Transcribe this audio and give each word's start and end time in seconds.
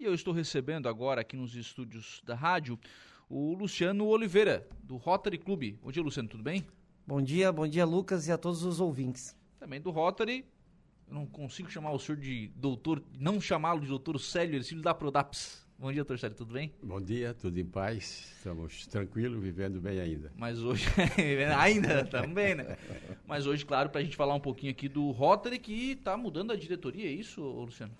E 0.00 0.04
eu 0.04 0.14
estou 0.14 0.32
recebendo 0.32 0.88
agora 0.88 1.22
aqui 1.22 1.36
nos 1.36 1.56
estúdios 1.56 2.22
da 2.24 2.36
rádio 2.36 2.78
o 3.28 3.52
Luciano 3.54 4.06
Oliveira, 4.06 4.64
do 4.80 4.96
Rotary 4.96 5.36
Clube. 5.36 5.76
Bom 5.82 5.90
dia, 5.90 6.00
Luciano, 6.00 6.28
tudo 6.28 6.40
bem? 6.44 6.64
Bom 7.04 7.20
dia, 7.20 7.50
bom 7.50 7.66
dia, 7.66 7.84
Lucas, 7.84 8.28
e 8.28 8.30
a 8.30 8.38
todos 8.38 8.62
os 8.62 8.78
ouvintes. 8.78 9.36
Também 9.58 9.80
do 9.80 9.90
Rotary. 9.90 10.44
Eu 11.08 11.14
não 11.14 11.26
consigo 11.26 11.68
chamar 11.68 11.90
o 11.90 11.98
senhor 11.98 12.16
de 12.16 12.46
doutor, 12.54 13.02
não 13.18 13.40
chamá-lo 13.40 13.80
de 13.80 13.88
doutor 13.88 14.20
Célio 14.20 14.54
Ercílio 14.54 14.84
da 14.84 14.94
Prodaps. 14.94 15.66
Bom 15.76 15.88
dia, 15.88 16.04
doutor 16.04 16.20
Célio, 16.20 16.36
tudo 16.36 16.52
bem? 16.54 16.72
Bom 16.80 17.00
dia, 17.00 17.34
tudo 17.34 17.58
em 17.58 17.66
paz. 17.66 18.34
Estamos 18.36 18.86
tranquilos, 18.86 19.42
vivendo 19.42 19.80
bem 19.80 19.98
ainda. 19.98 20.30
Mas 20.36 20.62
hoje, 20.62 20.86
ainda 21.58 22.04
também, 22.04 22.54
né? 22.54 22.78
Mas 23.26 23.48
hoje, 23.48 23.66
claro, 23.66 23.90
para 23.90 24.00
a 24.00 24.04
gente 24.04 24.14
falar 24.14 24.36
um 24.36 24.40
pouquinho 24.40 24.70
aqui 24.70 24.88
do 24.88 25.10
Rotary, 25.10 25.58
que 25.58 25.90
está 25.90 26.16
mudando 26.16 26.52
a 26.52 26.56
diretoria, 26.56 27.06
é 27.06 27.10
isso, 27.10 27.42
Luciano? 27.42 27.92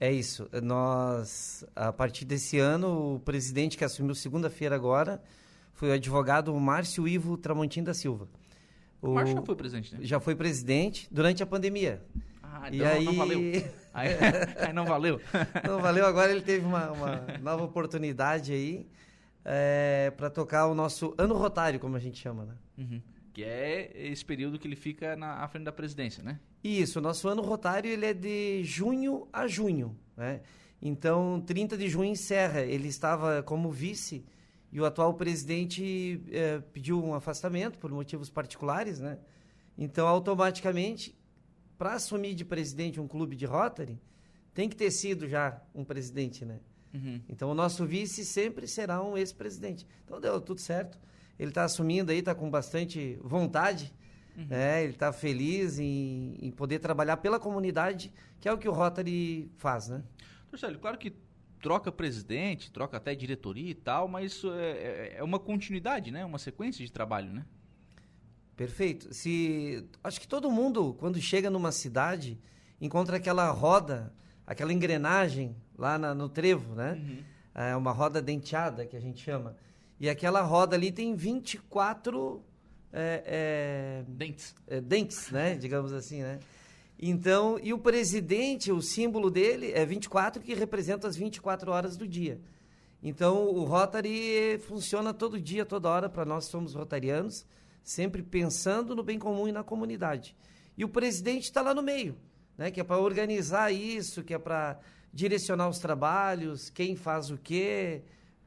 É 0.00 0.12
isso. 0.12 0.48
Nós, 0.62 1.64
a 1.74 1.92
partir 1.92 2.24
desse 2.24 2.58
ano, 2.58 3.16
o 3.16 3.20
presidente 3.20 3.76
que 3.76 3.84
assumiu 3.84 4.14
segunda-feira 4.14 4.74
agora 4.74 5.22
foi 5.72 5.90
o 5.90 5.92
advogado 5.92 6.54
Márcio 6.58 7.06
Ivo 7.06 7.36
Tramontim 7.36 7.82
da 7.82 7.94
Silva. 7.94 8.28
O, 9.00 9.10
o 9.10 9.14
Márcio 9.14 9.36
já 9.36 9.42
foi 9.42 9.54
presidente, 9.54 9.94
né? 9.94 10.00
Já 10.02 10.20
foi 10.20 10.34
presidente 10.34 11.08
durante 11.10 11.42
a 11.42 11.46
pandemia. 11.46 12.02
Ah, 12.42 12.68
então 12.68 12.78
e 12.78 12.84
aí... 12.84 13.04
não 13.04 13.14
valeu. 13.14 13.40
Aí, 13.94 14.08
aí, 14.58 14.72
não 14.72 14.84
valeu. 14.84 15.20
não 15.64 15.80
valeu, 15.80 16.04
agora 16.04 16.32
ele 16.32 16.40
teve 16.40 16.66
uma, 16.66 16.90
uma 16.90 17.24
nova 17.40 17.62
oportunidade 17.62 18.52
aí 18.52 18.88
é, 19.44 20.12
para 20.16 20.28
tocar 20.28 20.66
o 20.66 20.74
nosso 20.74 21.14
ano 21.16 21.36
rotário, 21.36 21.78
como 21.78 21.94
a 21.94 22.00
gente 22.00 22.18
chama, 22.18 22.44
né? 22.44 22.54
Uhum. 22.76 23.00
Que 23.34 23.44
é 23.44 23.90
esse 23.94 24.24
período 24.24 24.58
que 24.58 24.66
ele 24.66 24.76
fica 24.76 25.14
na 25.16 25.42
à 25.42 25.48
frente 25.48 25.64
da 25.64 25.72
presidência, 25.72 26.22
né? 26.22 26.40
Isso, 26.62 27.00
nosso 27.00 27.28
ano 27.28 27.42
rotário 27.42 27.90
ele 27.90 28.06
é 28.06 28.14
de 28.14 28.64
junho 28.64 29.28
a 29.30 29.46
junho, 29.46 29.94
né? 30.16 30.40
Então, 30.80 31.42
30 31.44 31.76
de 31.76 31.88
junho 31.88 32.10
encerra. 32.10 32.60
Ele 32.60 32.88
estava 32.88 33.42
como 33.42 33.70
vice 33.70 34.24
e 34.70 34.80
o 34.80 34.84
atual 34.84 35.14
presidente 35.14 36.20
eh, 36.30 36.60
pediu 36.72 37.02
um 37.02 37.14
afastamento 37.14 37.78
por 37.78 37.90
motivos 37.90 38.30
particulares, 38.30 38.98
né? 38.98 39.18
Então, 39.76 40.06
automaticamente, 40.06 41.16
para 41.76 41.94
assumir 41.94 42.34
de 42.34 42.44
presidente 42.44 43.00
um 43.00 43.06
clube 43.06 43.36
de 43.36 43.46
Rotary, 43.46 44.00
tem 44.52 44.68
que 44.68 44.76
ter 44.76 44.90
sido 44.90 45.28
já 45.28 45.60
um 45.74 45.84
presidente, 45.84 46.44
né? 46.44 46.60
Uhum. 46.92 47.20
Então, 47.28 47.50
o 47.50 47.54
nosso 47.54 47.84
vice 47.84 48.24
sempre 48.24 48.68
será 48.68 49.02
um 49.02 49.16
ex-presidente. 49.16 49.86
Então, 50.04 50.20
deu 50.20 50.40
tudo 50.40 50.60
certo. 50.60 50.98
Ele 51.38 51.50
está 51.50 51.64
assumindo 51.64 52.12
aí, 52.12 52.18
está 52.18 52.34
com 52.34 52.50
bastante 52.50 53.18
vontade 53.22 53.92
Uhum. 54.36 54.46
Né? 54.46 54.82
Ele 54.82 54.92
está 54.92 55.12
feliz 55.12 55.78
em, 55.78 56.36
em, 56.40 56.50
poder 56.50 56.80
trabalhar 56.80 57.18
pela 57.18 57.38
comunidade, 57.38 58.12
que 58.40 58.48
é 58.48 58.52
o 58.52 58.58
que 58.58 58.68
o 58.68 58.72
Rotary 58.72 59.50
faz, 59.56 59.88
né? 59.88 60.02
Marcelo, 60.50 60.78
claro 60.78 60.98
que 60.98 61.14
troca 61.60 61.90
presidente, 61.90 62.70
troca 62.70 62.96
até 62.96 63.14
diretoria 63.14 63.70
e 63.70 63.74
tal, 63.74 64.06
mas 64.06 64.32
isso 64.32 64.52
é, 64.52 64.70
é, 64.70 65.14
é 65.18 65.22
uma 65.22 65.38
continuidade, 65.38 66.10
né? 66.10 66.24
Uma 66.24 66.38
sequência 66.38 66.84
de 66.84 66.92
trabalho, 66.92 67.32
né? 67.32 67.46
Perfeito. 68.56 69.12
Se 69.12 69.88
acho 70.02 70.20
que 70.20 70.28
todo 70.28 70.50
mundo 70.50 70.94
quando 70.94 71.20
chega 71.20 71.50
numa 71.50 71.72
cidade 71.72 72.38
encontra 72.80 73.16
aquela 73.16 73.50
roda, 73.50 74.12
aquela 74.46 74.72
engrenagem 74.72 75.56
lá 75.76 75.98
na, 75.98 76.14
no 76.14 76.28
trevo, 76.28 76.74
né? 76.74 76.94
Uhum. 76.94 77.24
É 77.54 77.76
uma 77.76 77.92
roda 77.92 78.20
denteada 78.20 78.84
que 78.84 78.96
a 78.96 79.00
gente 79.00 79.22
chama. 79.22 79.56
E 79.98 80.08
aquela 80.08 80.42
roda 80.42 80.76
ali 80.76 80.90
tem 80.90 81.14
24 81.14 82.42
é, 82.92 83.22
é, 83.26 84.04
dentes. 84.06 84.54
É, 84.66 84.80
dentes, 84.80 85.30
né? 85.30 85.56
Digamos 85.58 85.92
assim, 85.92 86.22
né? 86.22 86.38
Então, 86.98 87.58
e 87.62 87.72
o 87.72 87.78
presidente, 87.78 88.70
o 88.70 88.80
símbolo 88.80 89.30
dele 89.30 89.72
é 89.72 89.84
24, 89.84 90.42
que 90.42 90.54
representa 90.54 91.08
as 91.08 91.16
24 91.16 91.70
horas 91.70 91.96
do 91.96 92.06
dia. 92.06 92.40
Então, 93.02 93.48
o 93.48 93.64
Rotary 93.64 94.58
funciona 94.66 95.12
todo 95.12 95.40
dia, 95.40 95.66
toda 95.66 95.90
hora, 95.90 96.08
para 96.08 96.24
nós 96.24 96.46
somos 96.46 96.74
rotarianos, 96.74 97.44
sempre 97.82 98.22
pensando 98.22 98.94
no 98.94 99.02
bem 99.02 99.18
comum 99.18 99.46
e 99.46 99.52
na 99.52 99.62
comunidade. 99.62 100.34
E 100.78 100.84
o 100.84 100.88
presidente 100.88 101.44
está 101.44 101.60
lá 101.60 101.74
no 101.74 101.82
meio, 101.82 102.16
né? 102.56 102.70
que 102.70 102.80
é 102.80 102.84
para 102.84 102.98
organizar 102.98 103.70
isso, 103.72 104.22
que 104.22 104.32
é 104.32 104.38
para 104.38 104.78
direcionar 105.12 105.68
os 105.68 105.78
trabalhos, 105.78 106.70
quem 106.70 106.96
faz 106.96 107.30
o 107.30 107.36
quê. 107.36 108.02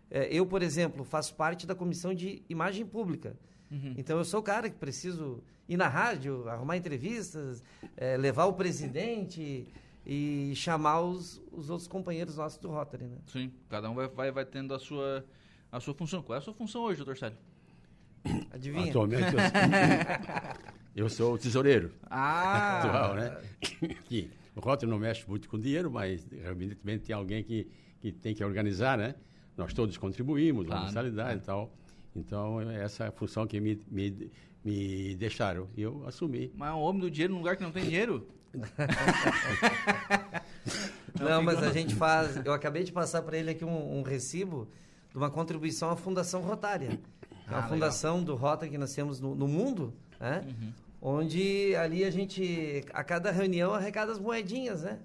É, 0.10 0.28
eu, 0.34 0.46
por 0.46 0.62
exemplo, 0.62 1.04
faço 1.04 1.36
parte 1.36 1.68
da 1.68 1.76
comissão 1.76 2.14
de 2.14 2.42
imagem 2.50 2.86
pública. 2.86 3.36
Uhum. 3.70 3.94
Então 3.98 4.18
eu 4.18 4.26
sou 4.26 4.40
o 4.40 4.44
cara 4.44 4.70
que 4.70 4.78
preciso 4.78 5.44
ir 5.68 5.78
na 5.78 5.88
rádio, 5.88 6.48
arrumar 6.48 6.78
entrevistas, 6.78 7.62
é, 7.96 8.16
levar 8.16 8.46
o 8.46 8.54
presidente 8.54 9.68
e 10.06 10.54
chamar 10.56 11.02
os, 11.02 11.42
os 11.52 11.70
outros 11.70 11.88
companheiros 11.88 12.38
nossos 12.38 12.58
do 12.60 12.70
Rotary, 12.70 13.06
né? 13.06 13.18
Sim, 13.26 13.52
cada 13.70 13.90
um 13.90 13.96
vai, 13.96 14.08
vai, 14.08 14.32
vai 14.32 14.46
tendo 14.46 14.74
a 14.74 14.80
sua, 14.80 15.26
a 15.70 15.80
sua 15.82 15.94
função. 15.94 16.22
Qual 16.24 16.36
é 16.36 16.40
a 16.40 16.42
sua 16.42 16.54
função 16.54 16.84
hoje, 16.84 16.98
doutor 16.98 17.18
Célio? 17.18 17.38
Adivinha? 18.52 18.90
Atualmente 18.90 19.34
eu, 19.34 21.04
eu 21.04 21.10
sou 21.10 21.34
o 21.34 21.38
tesoureiro. 21.38 21.92
Ah! 22.10 22.80
Atual, 22.80 23.16
né? 23.16 23.38
que, 24.08 24.32
o 24.56 24.62
Rotary 24.62 24.90
não 24.90 24.98
mexe 24.98 25.28
muito 25.28 25.50
com 25.50 25.60
dinheiro, 25.60 25.92
mas 25.92 26.26
evidentemente 26.32 27.04
tem 27.06 27.16
alguém 27.16 27.44
que, 27.44 27.70
que 28.00 28.12
tem 28.12 28.34
que 28.34 28.44
organizar, 28.44 28.98
né? 28.98 29.14
Nós 29.58 29.74
todos 29.74 29.98
contribuímos, 29.98 30.68
claro, 30.68 30.84
a 30.84 30.86
mensalidade 30.86 31.40
e 31.40 31.44
tal. 31.44 31.74
Então, 32.16 32.62
essa 32.72 33.06
é 33.06 33.08
a 33.08 33.12
função 33.12 33.48
que 33.48 33.60
me, 33.60 33.80
me, 33.90 34.32
me 34.64 35.16
deixaram. 35.16 35.68
E 35.76 35.82
eu 35.82 36.08
assumi. 36.08 36.52
Mas 36.56 36.74
um 36.74 36.80
homem 36.80 37.02
do 37.02 37.12
dinheiro 37.12 37.34
num 37.34 37.40
lugar 37.40 37.58
que 37.58 37.64
não 37.64 37.72
tem 37.72 37.84
dinheiro? 37.84 38.28
não, 41.20 41.44
mas 41.44 41.62
a 41.62 41.72
gente 41.72 41.96
faz. 41.96 42.38
Eu 42.46 42.54
acabei 42.54 42.84
de 42.84 42.92
passar 42.92 43.22
para 43.22 43.38
ele 43.38 43.52
aqui 43.52 43.66
um, 43.66 44.00
um, 44.00 44.04
recibo 44.04 44.68
de 45.10 45.18
uma 45.18 45.30
contribuição 45.30 45.90
à 45.90 45.96
Fundação 45.96 46.42
Rotária. 46.42 47.00
É 47.50 47.54
a 47.54 47.60
ah, 47.60 47.68
fundação 47.68 48.20
legal. 48.20 48.26
do 48.26 48.36
Rota 48.36 48.68
que 48.68 48.78
nós 48.78 48.94
temos 48.94 49.20
no, 49.20 49.36
no 49.36 49.48
mundo, 49.48 49.94
né? 50.20 50.44
Uhum. 50.46 50.74
Onde 51.00 51.76
ali 51.76 52.04
a 52.04 52.10
gente, 52.10 52.84
a 52.92 53.04
cada 53.04 53.32
reunião, 53.32 53.74
arrecada 53.74 54.12
as 54.12 54.20
moedinhas, 54.20 54.84
né? 54.84 55.00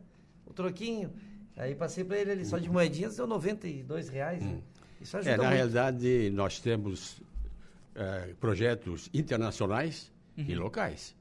O 0.46 0.52
troquinho. 0.52 1.12
Aí 1.56 1.74
passei 1.74 2.04
para 2.04 2.18
ele 2.18 2.32
ali 2.32 2.44
só 2.44 2.58
de 2.58 2.68
moedinhas, 2.68 3.16
deu 3.16 3.26
92 3.26 4.08
reais. 4.08 4.42
Né? 4.42 4.60
Isso 5.00 5.16
ajuda 5.16 5.30
é, 5.30 5.36
na 5.36 5.42
muito. 5.44 5.56
realidade, 5.56 6.30
nós 6.30 6.60
temos 6.60 7.20
é, 7.94 8.34
projetos 8.40 9.10
internacionais 9.12 10.10
uhum. 10.36 10.44
e 10.48 10.54
locais. 10.54 11.14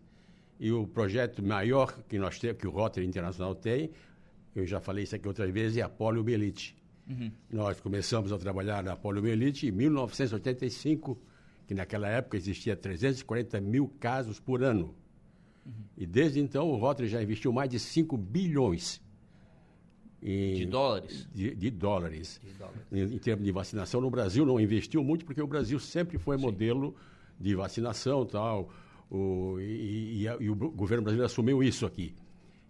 E 0.59 0.71
o 0.71 0.87
projeto 0.87 1.43
maior 1.43 1.97
que 2.07 2.17
nós 2.19 2.39
temos, 2.39 2.61
que 2.61 2.67
o 2.67 2.71
Rotary 2.71 3.05
Internacional 3.05 3.55
tem, 3.55 3.91
eu 4.55 4.65
já 4.65 4.79
falei 4.79 5.03
isso 5.03 5.15
aqui 5.15 5.27
outras 5.27 5.49
vezes, 5.49 5.77
é 5.77 5.81
a 5.81 5.89
poliomielite. 5.89 6.77
Uhum. 7.09 7.31
Nós 7.49 7.79
começamos 7.79 8.31
a 8.31 8.37
trabalhar 8.37 8.83
na 8.83 8.95
poliomielite 8.95 9.67
em 9.67 9.71
1985, 9.71 11.19
que 11.67 11.73
naquela 11.73 12.07
época 12.07 12.37
existia 12.37 12.75
340 12.75 13.59
mil 13.59 13.87
casos 13.99 14.39
por 14.39 14.63
ano. 14.63 14.95
Uhum. 15.65 15.71
E 15.97 16.05
desde 16.05 16.39
então 16.39 16.69
o 16.69 16.77
Rotary 16.77 17.09
já 17.09 17.21
investiu 17.21 17.51
mais 17.51 17.69
de 17.69 17.79
5 17.79 18.15
bilhões 18.15 19.01
em, 20.21 20.53
de 20.53 20.65
dólares? 20.65 21.27
De, 21.33 21.55
de 21.55 21.69
dólares. 21.71 22.39
De 22.43 22.53
dólares. 22.53 22.81
Em, 22.91 23.15
em, 23.15 23.17
termos 23.17 23.45
de 23.45 23.51
vacinação, 23.51 23.99
no 23.99 24.09
Brasil 24.09 24.45
não 24.45 24.59
investiu 24.59 25.03
muito, 25.03 25.25
porque 25.25 25.41
o 25.41 25.47
Brasil 25.47 25.79
sempre 25.79 26.17
foi 26.17 26.37
Sim. 26.37 26.43
modelo 26.43 26.95
de 27.39 27.55
vacinação 27.55 28.25
tal, 28.25 28.69
o, 29.09 29.59
e, 29.59 30.23
e, 30.23 30.27
e, 30.39 30.49
o 30.49 30.55
governo 30.55 31.03
brasileiro 31.03 31.25
assumiu 31.25 31.63
isso 31.63 31.85
aqui. 31.85 32.13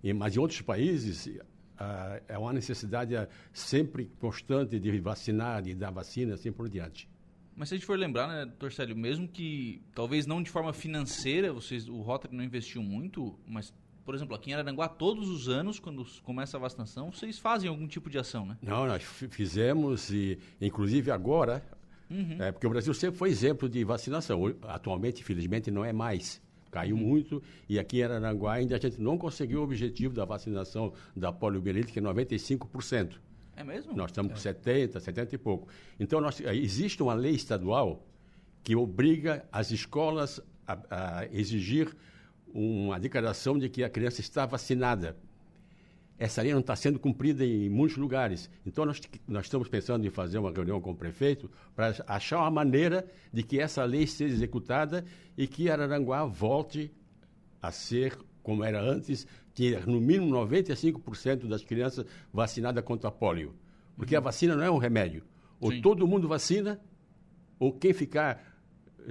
E, 0.02 0.14
mas 0.14 0.36
em 0.36 0.40
outros 0.40 0.62
países, 0.62 1.30
ah, 1.78 2.22
é 2.28 2.38
uma 2.38 2.54
necessidade 2.54 3.16
sempre 3.52 4.10
constante 4.20 4.80
de 4.80 5.00
vacinar, 5.00 5.62
de 5.62 5.76
dar 5.76 5.92
vacina, 5.92 6.36
assim 6.36 6.52
por 6.52 6.70
diante. 6.70 7.10
Mas 7.56 7.70
se 7.70 7.76
a 7.76 7.78
gente 7.78 7.86
for 7.86 8.00
lembrar, 8.00 8.28
né, 8.28 8.46
doutor 8.46 8.72
Célio, 8.72 8.96
mesmo 8.96 9.28
que 9.28 9.82
talvez 9.94 10.26
não 10.26 10.42
de 10.42 10.50
forma 10.50 10.72
financeira, 10.74 11.52
vocês, 11.52 11.88
o 11.90 12.02
Rotary 12.02 12.36
não 12.36 12.44
investiu 12.44 12.82
muito, 12.82 13.38
mas 13.46 13.74
por 14.04 14.16
exemplo, 14.16 14.36
aqui 14.36 14.52
em 14.52 14.54
Araranguá, 14.54 14.88
todos 14.88 15.30
os 15.30 15.48
anos, 15.48 15.80
quando 15.80 16.06
começa 16.24 16.58
a 16.58 16.60
vacinação, 16.60 17.12
vocês 17.12 17.38
fazem 17.38 17.70
algum 17.70 17.88
tipo 17.88 18.10
de 18.10 18.18
ação, 18.18 18.46
né? 18.46 18.58
Não, 18.62 18.88
nós 18.88 19.04
fizemos, 19.04 20.10
e 20.10 20.40
inclusive 20.60 21.12
agora, 21.12 21.64
uhum. 22.10 22.38
é, 22.40 22.52
porque 22.52 22.66
o 22.66 22.70
Brasil 22.70 22.94
sempre 22.94 23.18
foi 23.18 23.30
exemplo 23.30 23.70
de 23.70 23.84
vacinação. 23.84 24.56
Atualmente, 24.64 25.22
infelizmente, 25.22 25.70
não 25.70 25.86
é 25.86 25.94
mais. 25.94 26.42
Caiu 26.72 26.96
uhum. 26.96 27.02
muito 27.02 27.44
e 27.68 27.78
aqui 27.78 28.00
em 28.00 28.04
Araranguá 28.04 28.54
ainda 28.54 28.78
a 28.78 28.80
gente 28.80 29.00
não 29.00 29.18
conseguiu 29.18 29.60
o 29.60 29.64
objetivo 29.64 30.14
da 30.14 30.24
vacinação 30.24 30.94
da 31.16 31.32
poliomielite, 31.32 31.92
que 31.92 32.00
é 32.00 32.02
95%. 32.02 33.20
É 33.56 33.64
mesmo? 33.64 33.94
Nós 33.94 34.12
estamos 34.12 34.32
é. 34.32 34.36
com 34.36 34.40
70, 34.40 35.00
70 35.00 35.36
e 35.36 35.38
pouco. 35.38 35.68
Então, 36.00 36.22
nós, 36.22 36.40
existe 36.40 37.04
uma 37.04 37.14
lei 37.14 37.34
estadual 37.34 38.08
que 38.64 38.76
obriga 38.76 39.46
as 39.52 39.72
escolas 39.72 40.42
a, 40.66 40.78
a 40.90 41.26
exigir 41.28 41.96
uma 42.54 43.00
declaração 43.00 43.58
de 43.58 43.70
que 43.70 43.84
a 43.84 43.90
criança 43.90 44.22
está 44.22 44.46
vacinada. 44.46 45.18
Essa 46.18 46.42
lei 46.42 46.54
não 46.54 46.60
está 46.60 46.76
sendo 46.76 47.00
cumprida 47.00 47.44
em 47.44 47.68
muitos 47.70 47.98
lugares. 47.98 48.50
Então, 48.66 48.86
nós, 48.86 49.02
nós 49.28 49.46
estamos 49.46 49.68
pensando 49.68 50.06
em 50.06 50.10
fazer 50.12 50.38
uma 50.38 50.52
reunião 50.52 50.80
com 50.80 50.92
o 50.92 50.96
prefeito 50.96 51.50
para 51.76 51.96
achar 52.06 52.40
uma 52.40 52.52
maneira 52.52 53.08
de 53.34 53.42
que 53.42 53.60
essa 53.60 53.84
lei 53.84 54.06
seja 54.06 54.36
executada 54.36 55.04
e 55.36 55.48
que 55.48 55.70
Araranguá 55.70 56.26
volte 56.26 56.92
a 57.62 57.72
ser 57.72 58.18
como 58.44 58.64
era 58.64 58.82
antes, 58.82 59.28
tinha 59.54 59.80
no 59.82 60.00
mínimo 60.00 60.32
95% 60.36 61.48
das 61.48 61.64
crianças 61.64 62.06
vacinadas 62.34 62.84
contra 62.84 63.10
a 63.10 63.12
polio. 63.12 63.56
Porque 63.96 64.16
a 64.16 64.20
vacina 64.20 64.56
não 64.56 64.64
é 64.64 64.72
um 64.72 64.78
remédio. 64.78 65.24
Ou 65.60 65.72
Sim. 65.72 65.82
todo 65.82 66.08
mundo 66.08 66.28
vacina, 66.28 66.80
ou 67.60 67.72
quem 67.72 67.94
ficar 67.94 68.51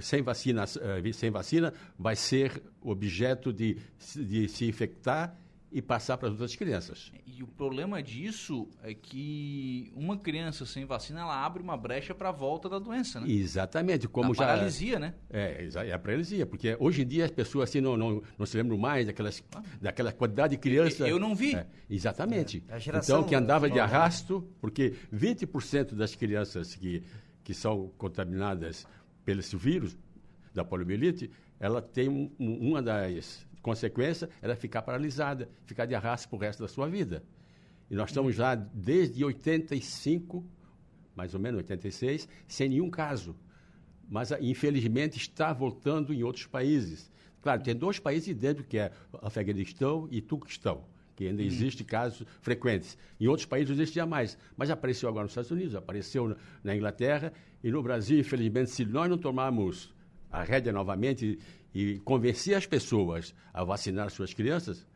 sem 0.01 0.23
vacina, 0.23 0.65
eh, 0.65 1.13
sem 1.13 1.31
vacina 1.31 1.73
vai 1.99 2.17
ser 2.17 2.63
objeto 2.81 3.53
de, 3.53 3.77
se- 3.99 4.25
de 4.25 4.49
se 4.49 4.65
infectar 4.67 5.37
e 5.73 5.81
passar 5.81 6.17
para 6.19 6.27
as 6.27 6.33
outras 6.33 6.57
crianças. 6.57 7.13
E 7.25 7.45
o 7.45 7.47
problema 7.47 8.03
disso 8.03 8.69
é 8.83 8.93
que 8.93 9.93
uma 9.95 10.19
criança 10.19 10.67
sem 10.67 10.85
vacina, 10.85 11.21
ela 11.21 11.47
abre 11.47 11.63
uma 11.63 11.77
brecha 11.77 12.13
para 12.13 12.31
a 12.31 12.33
volta 12.33 12.69
da 12.69 12.81
doença, 12.81 13.21
né? 13.21 13.31
Exatamente, 13.31 14.09
como 14.09 14.33
a 14.33 14.35
já 14.35 14.47
paralisia, 14.47 14.99
né? 14.99 15.15
É, 15.31 15.69
é 15.87 15.93
a 15.93 15.99
paralisia, 15.99 16.45
porque 16.45 16.77
hoje 16.81 17.03
em 17.03 17.07
dia 17.07 17.25
as 17.25 17.31
pessoas 17.31 17.71
assim 17.71 17.81
não, 17.81 17.97
não, 17.97 18.21
não 18.37 18.47
se 18.47 18.57
lembram 18.57 18.77
mais 18.77 19.07
daquelas, 19.07 19.41
daquela 19.81 20.13
quantidade 20.13 20.57
de 20.57 20.61
crianças. 20.61 21.09
Eu 21.09 21.21
não 21.21 21.37
vi. 21.37 21.55
É, 21.55 21.65
exatamente. 21.89 22.65
É, 22.69 22.75
a 22.75 22.79
geração 22.81 23.19
então, 23.21 23.29
que 23.29 23.35
andava 23.37 23.71
de 23.71 23.79
nova. 23.79 23.85
arrasto, 23.95 24.43
porque 24.61 24.95
20% 25.15 25.95
das 25.95 26.17
crianças 26.17 26.75
que, 26.75 27.05
que 27.45 27.55
são 27.55 27.93
contaminadas 27.97 28.89
pelo 29.31 29.59
vírus 29.59 29.97
da 30.55 30.65
poliomielite, 30.65 31.31
ela 31.59 31.81
tem 31.81 32.09
um- 32.09 32.31
um- 32.39 32.71
uma 32.71 32.83
das 32.83 33.47
consequências, 33.63 34.29
ela 34.41 34.57
ficar 34.57 34.83
paralisada, 34.83 35.49
ficar 35.65 35.87
de 35.87 35.95
arrasto 35.95 36.29
para 36.29 36.37
o 36.37 36.41
resto 36.41 36.63
da 36.63 36.69
sua 36.69 36.89
vida. 36.89 37.23
E 37.91 37.95
nós 37.95 38.11
estamos 38.11 38.37
lá 38.37 38.55
desde 38.55 39.25
85, 39.25 40.45
mais 41.15 41.35
ou 41.35 41.41
menos 41.41 41.59
86, 41.59 42.29
sem 42.47 42.69
nenhum 42.69 42.91
caso 42.91 43.37
mas 44.11 44.33
ah, 44.33 44.39
infelizmente 44.41 45.17
está 45.17 45.53
voltando 45.53 46.13
em 46.13 46.25
outros 46.25 46.45
países. 46.45 47.11
Claro, 47.41 47.63
tem 47.63 47.77
dois 47.77 48.01
países 48.01 48.35
dentro, 48.35 48.65
que 48.65 48.77
é 48.77 48.91
Afeganistão 49.23 50.09
e 50.11 50.21
Turquestão, 50.21 50.85
que 51.21 51.29
ainda 51.29 51.43
existe 51.43 51.85
casos 51.85 52.27
frequentes. 52.41 52.97
Em 53.21 53.29
outros 53.29 53.45
países 53.45 53.79
existia 53.79 54.07
mais, 54.07 54.39
mas 54.57 54.71
apareceu 54.71 55.07
agora 55.07 55.25
nos 55.25 55.33
Estados 55.33 55.51
Unidos, 55.51 55.75
apareceu 55.75 56.35
na, 56.65 56.75
Inglaterra 56.75 57.31
e 57.63 57.71
no 57.71 57.83
Brasil, 57.83 58.19
infelizmente, 58.19 58.71
se 58.71 58.87
nós 58.87 59.11
não 59.11 59.19
tomarmos 59.19 59.93
a 60.33 60.43
rédea 60.43 60.73
novamente 60.73 61.39
e, 61.75 61.79
e 61.79 61.99
convencer 61.99 62.55
as 62.55 62.65
pessoas 62.65 63.35
a 63.53 63.63
vacinar 63.63 64.09
suas 64.09 64.33
crianças, 64.33 64.87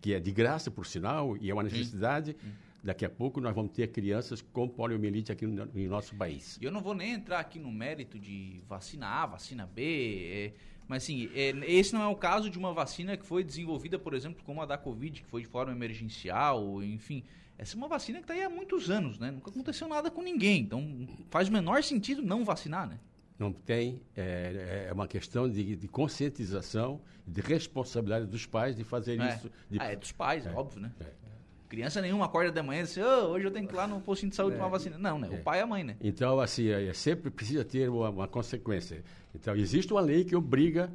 que 0.00 0.12
é 0.12 0.18
de 0.18 0.32
graça, 0.32 0.72
por 0.72 0.86
sinal, 0.86 1.36
e 1.36 1.50
é 1.50 1.54
uma 1.54 1.62
necessidade, 1.62 2.34
daqui 2.82 3.04
a 3.04 3.10
pouco 3.10 3.40
nós 3.40 3.54
vamos 3.54 3.70
ter 3.70 3.92
crianças 3.92 4.42
com 4.42 4.68
poliomielite 4.68 5.30
aqui 5.30 5.46
no, 5.46 5.66
no 5.66 5.88
nosso 5.88 6.16
país. 6.16 6.58
Eu 6.60 6.72
não 6.72 6.80
vou 6.80 6.94
nem 6.94 7.12
entrar 7.12 7.38
aqui 7.38 7.60
no 7.60 7.70
mérito 7.70 8.18
de 8.18 8.60
vacina 8.66 9.06
A, 9.06 9.26
vacina 9.26 9.66
B, 9.66 10.26
é, 10.32 10.52
mas 10.90 11.04
assim, 11.04 11.30
é, 11.34 11.50
esse 11.70 11.94
não 11.94 12.02
é 12.02 12.06
o 12.08 12.16
caso 12.16 12.50
de 12.50 12.58
uma 12.58 12.72
vacina 12.74 13.16
que 13.16 13.24
foi 13.24 13.44
desenvolvida, 13.44 13.96
por 13.96 14.12
exemplo, 14.12 14.42
como 14.44 14.60
a 14.60 14.66
da 14.66 14.76
Covid, 14.76 15.22
que 15.22 15.26
foi 15.28 15.42
de 15.42 15.46
forma 15.46 15.70
emergencial, 15.72 16.82
enfim. 16.82 17.22
Essa 17.56 17.76
é 17.76 17.78
uma 17.78 17.86
vacina 17.86 18.18
que 18.18 18.24
está 18.24 18.34
aí 18.34 18.42
há 18.42 18.50
muitos 18.50 18.90
anos, 18.90 19.16
né? 19.18 19.30
Nunca 19.30 19.50
aconteceu 19.50 19.86
nada 19.86 20.10
com 20.10 20.20
ninguém. 20.20 20.62
Então 20.62 21.06
faz 21.30 21.48
o 21.48 21.52
menor 21.52 21.82
sentido 21.84 22.22
não 22.22 22.44
vacinar, 22.44 22.88
né? 22.88 22.98
Não 23.38 23.52
tem, 23.52 24.02
é, 24.16 24.86
é 24.88 24.92
uma 24.92 25.06
questão 25.06 25.48
de, 25.48 25.76
de 25.76 25.86
conscientização, 25.88 27.00
de 27.26 27.40
responsabilidade 27.40 28.26
dos 28.26 28.44
pais 28.46 28.74
de 28.76 28.82
fazer 28.82 29.20
É. 29.20 29.28
isso. 29.34 29.50
de- 29.70 29.78
Ah, 29.80 29.92
é 29.92 29.96
dos 29.96 30.10
pais, 30.12 30.44
é, 30.44 30.50
É. 30.50 30.52
óbvio, 30.54 30.80
né? 30.80 30.92
É. 31.00 31.29
Criança 31.70 32.02
nenhuma 32.02 32.24
acorda 32.26 32.50
de 32.50 32.60
manhã 32.66 32.80
e 32.80 32.82
diz, 32.82 32.96
"Ô, 32.96 33.28
hoje 33.30 33.46
eu 33.46 33.50
tenho 33.52 33.64
que 33.68 33.72
ir 33.72 33.76
lá 33.76 33.86
no 33.86 34.00
postinho 34.00 34.28
de 34.28 34.34
saúde 34.34 34.54
É. 34.54 34.58
tomar 34.58 34.70
vacina. 34.70 34.98
Não, 34.98 35.20
né? 35.20 35.28
O 35.28 35.38
pai 35.38 35.60
e 35.60 35.62
a 35.62 35.66
mãe, 35.66 35.84
né? 35.84 35.96
Então, 36.00 36.40
assim, 36.40 36.68
é, 36.68 36.92
sempre 36.92 37.30
precisa 37.30 37.64
ter 37.64 37.88
uma, 37.88 38.10
uma 38.10 38.26
consequência. 38.26 39.04
Então, 39.32 39.54
existe 39.54 39.92
uma 39.92 40.00
lei 40.00 40.24
que 40.24 40.34
obriga 40.34 40.92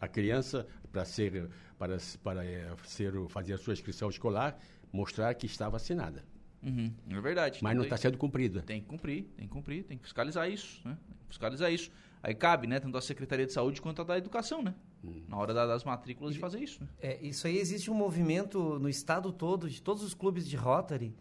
a 0.00 0.08
criança 0.08 0.66
para 0.90 1.04
ser, 1.04 1.50
para, 1.78 1.98
para 2.24 2.42
é, 2.42 2.74
ser, 2.84 3.12
fazer 3.28 3.52
a 3.52 3.58
sua 3.58 3.74
inscrição 3.74 4.08
escolar, 4.08 4.58
mostrar 4.90 5.34
que 5.34 5.44
está 5.44 5.68
vacinada. 5.68 6.24
Uhum, 6.62 6.90
é 7.10 7.20
verdade. 7.20 7.58
Mas 7.62 7.76
não 7.76 7.84
está 7.84 7.98
sendo 7.98 8.16
cumprida. 8.16 8.62
Tem 8.62 8.80
que 8.80 8.86
cumprir, 8.86 9.24
tem 9.36 9.46
que 9.46 9.52
cumprir, 9.52 9.84
tem 9.84 9.98
que 9.98 10.04
fiscalizar 10.04 10.50
isso, 10.50 10.80
né? 10.88 10.96
Fiscalizar 11.28 11.70
isso. 11.70 11.90
Aí 12.22 12.34
cabe, 12.34 12.66
né, 12.66 12.80
tanto 12.80 12.96
a 12.96 13.02
Secretaria 13.02 13.44
de 13.44 13.52
Saúde 13.52 13.82
quanto 13.82 14.00
a 14.00 14.04
da 14.06 14.16
Educação, 14.16 14.62
né? 14.62 14.74
Na 15.28 15.36
hora 15.36 15.52
da- 15.54 15.66
das 15.66 15.84
matrículas 15.84 16.34
de 16.34 16.40
fazer 16.40 16.60
isso, 16.60 16.82
né? 16.82 16.88
É, 17.00 17.18
isso 17.22 17.46
aí 17.46 17.58
existe 17.58 17.90
um 17.90 17.94
movimento 17.94 18.78
no 18.78 18.88
estado 18.88 19.32
todo, 19.32 19.68
de 19.68 19.80
todos 19.82 20.02
os 20.02 20.14
clubes 20.14 20.46
de 20.48 20.56
Rotary. 20.56 21.14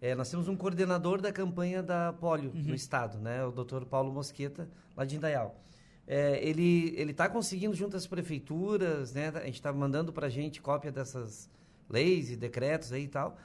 É, 0.00 0.14
nós 0.14 0.30
temos 0.30 0.48
um 0.48 0.56
coordenador 0.56 1.20
da 1.20 1.30
campanha 1.32 1.82
da 1.82 2.12
polio 2.12 2.52
no 2.54 2.74
estado, 2.74 3.18
né? 3.18 3.44
O 3.44 3.50
Dr. 3.52 3.84
Paulo 3.84 4.10
Mosqueta, 4.12 4.68
lá 4.96 5.04
de 5.04 5.16
Indaial. 5.16 5.60
É, 6.06 6.40
ele 6.42 6.94
ele 6.96 7.10
está 7.12 7.28
conseguindo 7.28 7.74
junto 7.74 7.96
às 7.96 8.06
prefeituras, 8.06 9.12
né? 9.12 9.28
A 9.34 9.44
gente 9.44 9.54
está 9.54 9.72
mandando 9.72 10.12
para 10.12 10.26
a 10.26 10.30
gente 10.30 10.60
cópia 10.60 10.90
dessas 10.90 11.48
leis 11.88 12.30
e 12.30 12.36
decretos 12.36 12.92
aí 12.92 13.04
e 13.04 13.08
tal, 13.08 13.36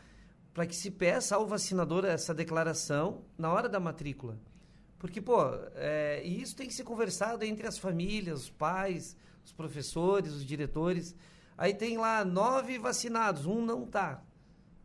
para 0.54 0.66
que 0.66 0.76
se 0.76 0.90
peça 0.90 1.36
ao 1.36 1.46
vacinador 1.46 2.06
essa 2.06 2.34
declaração 2.34 3.22
na 3.38 3.52
hora 3.52 3.68
da 3.68 3.80
matrícula. 3.80 4.38
Porque, 4.98 5.20
pô, 5.22 5.38
é, 5.76 6.22
e 6.26 6.42
isso 6.42 6.56
tem 6.56 6.66
que 6.68 6.74
ser 6.74 6.84
conversado 6.86 7.44
entre 7.44 7.68
as 7.68 7.78
famílias, 7.78 8.44
os 8.44 8.50
pais, 8.50 9.16
os 9.46 9.54
professores, 9.54 10.34
os 10.34 10.46
diretores. 10.46 11.16
Aí 11.58 11.74
tem 11.74 11.98
lá 11.98 12.26
nove 12.26 12.78
vacinados, 12.78 13.46
um 13.46 13.64
não 13.64 13.86
tá. 13.86 14.22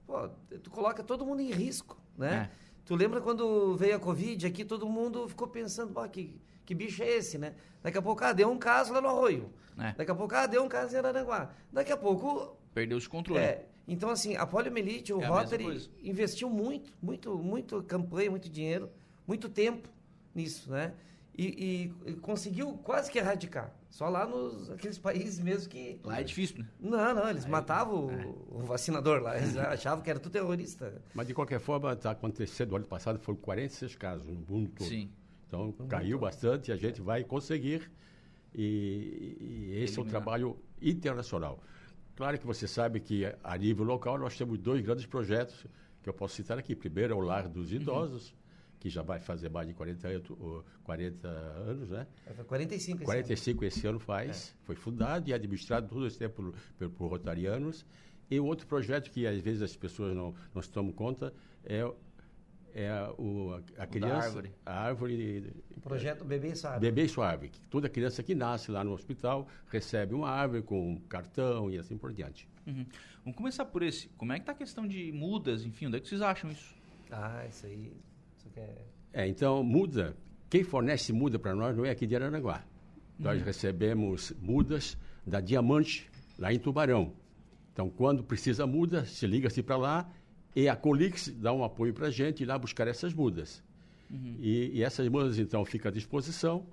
Pô, 0.06 0.28
tu 0.62 0.70
coloca 0.70 1.02
todo 1.02 1.24
mundo 1.24 1.40
em 1.40 1.50
risco, 1.50 1.96
né? 2.16 2.50
Tu 2.84 2.94
lembra 2.94 3.20
quando 3.20 3.74
veio 3.76 3.96
a 3.96 3.98
Covid, 3.98 4.46
aqui 4.46 4.64
todo 4.64 4.88
mundo 4.88 5.28
ficou 5.28 5.48
pensando, 5.48 5.92
pô, 5.92 6.08
que, 6.08 6.40
que 6.64 6.74
bicho 6.74 7.02
é 7.02 7.08
esse, 7.08 7.38
né? 7.38 7.54
Daqui 7.82 7.98
a 7.98 8.02
pouco, 8.02 8.22
ah, 8.24 8.32
deu 8.32 8.50
um 8.50 8.58
caso 8.58 8.92
lá 8.92 9.00
no 9.00 9.08
Arroio. 9.08 9.52
É. 9.78 9.92
Daqui 9.94 10.10
a 10.10 10.14
pouco, 10.14 10.34
ah, 10.34 10.46
deu 10.46 10.62
um 10.62 10.68
caso 10.68 10.94
em 10.94 10.98
Araranguá. 10.98 11.50
Daqui 11.72 11.92
a 11.92 11.96
pouco, 11.96 12.56
Perdeu 12.74 12.98
esse 12.98 13.08
controle. 13.08 13.40
é, 13.40 13.66
então, 13.88 14.10
assim, 14.10 14.36
a 14.36 14.46
poliomielite, 14.46 15.12
o 15.12 15.20
É 15.22 15.26
Rotary 15.26 15.88
investiu 16.02 16.50
muito, 16.50 16.92
muito, 17.00 17.36
muito 17.38 17.82
campanha, 17.84 18.30
muito 18.30 18.48
dinheiro, 18.48 18.90
muito 19.26 19.48
tempo 19.48 19.88
nisso, 20.34 20.70
né? 20.70 20.92
E, 21.36 21.92
e- 22.06 22.10
e 22.10 22.14
conseguiu 22.16 22.72
quase 22.78 23.10
que 23.10 23.18
erradicar. 23.18 23.74
Só 23.88 24.08
lá 24.08 24.26
nos 24.26 24.70
aqueles 24.70 24.98
países 24.98 25.38
mesmo 25.38 25.68
que. 25.70 25.98
Lá 26.04 26.20
é 26.20 26.24
difícil, 26.24 26.58
né? 26.58 26.68
Não, 26.78 27.14
não, 27.14 27.30
eles 27.30 27.46
matavam 27.46 28.10
é. 28.10 28.26
o, 28.26 28.58
o 28.58 28.58
vacinador 28.64 29.22
lá. 29.22 29.36
Eles 29.38 29.56
achavam 29.58 30.02
que 30.02 30.10
era 30.10 30.18
tudo 30.18 30.32
terrorista. 30.32 31.00
Mas, 31.14 31.26
de 31.26 31.34
qualquer 31.34 31.60
forma, 31.60 31.92
está 31.92 32.10
acontecendo. 32.10 32.72
O 32.72 32.76
ano 32.76 32.84
passado 32.86 33.18
foram 33.18 33.38
46 33.38 33.96
casos 33.96 34.26
no 34.26 34.34
mundo 34.34 34.70
todo. 34.76 34.88
Sim. 34.88 35.10
Então, 35.46 35.72
caiu 35.88 36.18
bastante 36.18 36.70
e 36.70 36.72
a 36.72 36.76
gente 36.76 37.00
vai 37.00 37.24
conseguir. 37.24 37.90
E, 38.54 39.36
e 39.40 39.82
esse 39.82 39.98
é 39.98 40.00
um 40.00 40.04
Eliminar. 40.04 40.08
trabalho 40.22 40.58
internacional. 40.80 41.60
Claro 42.16 42.38
que 42.38 42.46
você 42.46 42.68
sabe 42.68 43.00
que, 43.00 43.24
a 43.42 43.56
nível 43.56 43.84
local, 43.84 44.18
nós 44.18 44.36
temos 44.36 44.58
dois 44.58 44.82
grandes 44.82 45.06
projetos 45.06 45.66
que 46.02 46.08
eu 46.08 46.12
posso 46.12 46.34
citar 46.34 46.58
aqui. 46.58 46.74
Primeiro 46.76 47.14
é 47.14 47.16
o 47.16 47.20
Lar 47.20 47.48
dos 47.48 47.72
Idosos, 47.72 48.34
que 48.80 48.88
já 48.88 49.02
vai 49.02 49.20
fazer 49.20 49.50
mais 49.50 49.68
de 49.68 49.74
40, 49.74 50.08
anos- 50.08 50.30
ou 50.30 50.64
40 50.82 51.28
anos, 51.28 51.90
né? 51.90 52.06
Foi 52.34 52.44
45 52.44 52.96
esse 52.96 53.04
45 53.04 53.64
esse 53.66 53.86
ano 53.86 54.00
faz. 54.00 54.56
Foi 54.64 54.74
fundado 54.74 55.28
e 55.28 55.34
administrado 55.34 55.86
todo 55.86 56.06
esse 56.06 56.18
tempo 56.18 56.34
por, 56.42 56.54
por, 56.78 56.90
por 56.90 57.06
rotarianos. 57.08 57.84
E 58.30 58.40
o 58.40 58.44
outro 58.46 58.66
projeto 58.66 59.10
que 59.10 59.26
às 59.26 59.38
vezes 59.40 59.60
as 59.60 59.76
pessoas 59.76 60.16
não, 60.16 60.34
não 60.54 60.62
se 60.62 60.70
tomam 60.70 60.92
conta 60.92 61.32
é, 61.62 61.80
é 62.72 63.14
o, 63.18 63.52
a, 63.76 63.82
a 63.82 63.86
criança, 63.86 64.26
árvore. 64.28 64.52
a 64.64 64.80
árvore. 64.80 65.52
O 65.76 65.80
projeto 65.80 66.24
Bebê 66.24 66.54
Sabe. 66.56 66.80
Bebê 66.80 67.06
Suave, 67.06 67.50
que 67.50 67.60
toda 67.62 67.86
criança 67.88 68.22
que 68.22 68.34
nasce 68.34 68.70
lá 68.70 68.82
no 68.82 68.92
hospital 68.92 69.46
recebe 69.68 70.14
uma 70.14 70.30
árvore 70.30 70.62
com 70.62 70.92
um 70.92 70.96
cartão 71.00 71.70
e 71.70 71.76
assim 71.78 71.98
por 71.98 72.12
diante. 72.14 72.48
Uhum. 72.66 72.86
Vamos 73.24 73.36
começar 73.36 73.66
por 73.66 73.82
esse. 73.82 74.08
Como 74.16 74.32
é 74.32 74.38
que 74.38 74.46
tá 74.46 74.52
a 74.52 74.54
questão 74.54 74.86
de 74.86 75.12
mudas, 75.12 75.66
enfim, 75.66 75.86
onde 75.86 75.96
é 75.98 76.00
que 76.00 76.08
vocês 76.08 76.22
acham 76.22 76.50
isso? 76.50 76.74
Ah, 77.10 77.44
isso 77.46 77.66
aí. 77.66 77.92
É... 78.60 78.90
É, 79.12 79.28
então, 79.28 79.62
muda. 79.62 80.16
Quem 80.48 80.62
fornece 80.62 81.12
muda 81.12 81.38
para 81.38 81.54
nós 81.54 81.76
não 81.76 81.84
é 81.84 81.90
aqui 81.90 82.06
de 82.06 82.14
Aranaguá. 82.14 82.64
Uhum. 83.18 83.24
Nós 83.26 83.42
recebemos 83.42 84.32
mudas 84.40 84.96
da 85.26 85.40
Diamante, 85.40 86.08
lá 86.38 86.52
em 86.52 86.58
Tubarão. 86.58 87.12
Então, 87.72 87.88
quando 87.90 88.22
precisa 88.22 88.66
muda, 88.66 89.04
se 89.04 89.26
liga-se 89.26 89.62
para 89.62 89.76
lá 89.76 90.10
e 90.54 90.68
a 90.68 90.76
Colix 90.76 91.28
dá 91.28 91.52
um 91.52 91.62
apoio 91.62 91.94
para 91.94 92.08
a 92.08 92.10
gente 92.10 92.42
ir 92.42 92.46
lá 92.46 92.58
buscar 92.58 92.88
essas 92.88 93.14
mudas. 93.14 93.62
Uhum. 94.10 94.36
E, 94.40 94.78
e 94.78 94.82
essas 94.82 95.08
mudas, 95.08 95.38
então, 95.38 95.64
ficam 95.64 95.88
à 95.88 95.92
disposição 95.92 96.66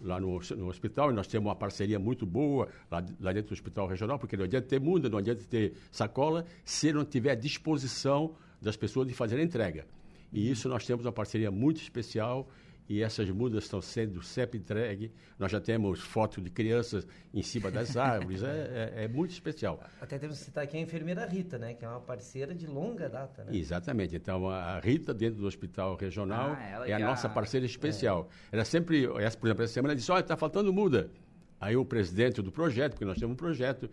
lá 0.00 0.20
no, 0.20 0.38
no 0.56 0.68
hospital. 0.68 1.10
E 1.10 1.14
nós 1.14 1.26
temos 1.26 1.46
uma 1.46 1.56
parceria 1.56 1.98
muito 1.98 2.26
boa 2.26 2.68
lá, 2.90 3.04
lá 3.20 3.32
dentro 3.32 3.50
do 3.50 3.54
hospital 3.54 3.86
regional, 3.86 4.18
porque 4.18 4.36
não 4.36 4.44
adianta 4.44 4.68
ter 4.68 4.80
muda, 4.80 5.08
não 5.08 5.18
adianta 5.18 5.42
ter 5.48 5.74
sacola, 5.90 6.44
se 6.64 6.92
não 6.92 7.04
tiver 7.04 7.34
disposição 7.36 8.34
das 8.60 8.76
pessoas 8.76 9.06
de 9.06 9.14
fazer 9.14 9.36
a 9.36 9.42
entrega. 9.42 9.86
E 10.32 10.50
isso 10.50 10.68
nós 10.68 10.84
temos 10.86 11.04
uma 11.04 11.12
parceria 11.12 11.50
muito 11.50 11.80
especial 11.80 12.48
e 12.88 13.02
essas 13.02 13.28
mudas 13.30 13.64
estão 13.64 13.80
sendo 13.82 14.22
sempre 14.22 14.58
entregues. 14.58 15.10
Nós 15.38 15.50
já 15.50 15.60
temos 15.60 15.98
foto 16.00 16.40
de 16.40 16.50
crianças 16.50 17.04
em 17.34 17.42
cima 17.42 17.68
das 17.70 17.96
árvores, 17.96 18.42
é, 18.44 18.92
é- 18.96 19.04
é 19.04 19.08
muito 19.08 19.32
especial. 19.32 19.82
Até 20.00 20.18
temos 20.18 20.38
que 20.38 20.44
citar 20.44 20.62
aqui 20.64 20.76
a 20.76 20.80
enfermeira 20.80 21.26
Rita, 21.26 21.58
né? 21.58 21.74
Que 21.74 21.84
é 21.84 21.88
uma 21.88 22.00
parceira 22.00 22.54
de 22.54 22.66
longa 22.66 23.08
data, 23.08 23.42
né? 23.44 23.56
Exatamente. 23.56 24.14
Então, 24.14 24.48
a 24.48 24.78
Rita, 24.78 25.12
dentro 25.12 25.40
do 25.40 25.46
hospital 25.48 25.96
regional, 25.96 26.52
Ah, 26.56 26.84
é 26.86 26.92
a 26.92 26.98
já- 27.00 27.06
nossa 27.06 27.28
parceira 27.28 27.66
especial. 27.66 28.28
Ela 28.52 28.64
sempre, 28.64 29.04
essa, 29.20 29.36
por 29.36 29.48
exemplo, 29.48 29.64
essa 29.64 29.72
semana, 29.74 29.92
ela 29.92 29.98
disse: 29.98 30.12
Olha, 30.12 30.20
está 30.20 30.36
faltando 30.36 30.72
muda. 30.72 31.10
Aí 31.58 31.74
o 31.76 31.84
presidente 31.84 32.40
do 32.42 32.52
projeto, 32.52 32.92
porque 32.92 33.04
nós 33.06 33.18
temos 33.18 33.32
um 33.32 33.36
projeto, 33.36 33.90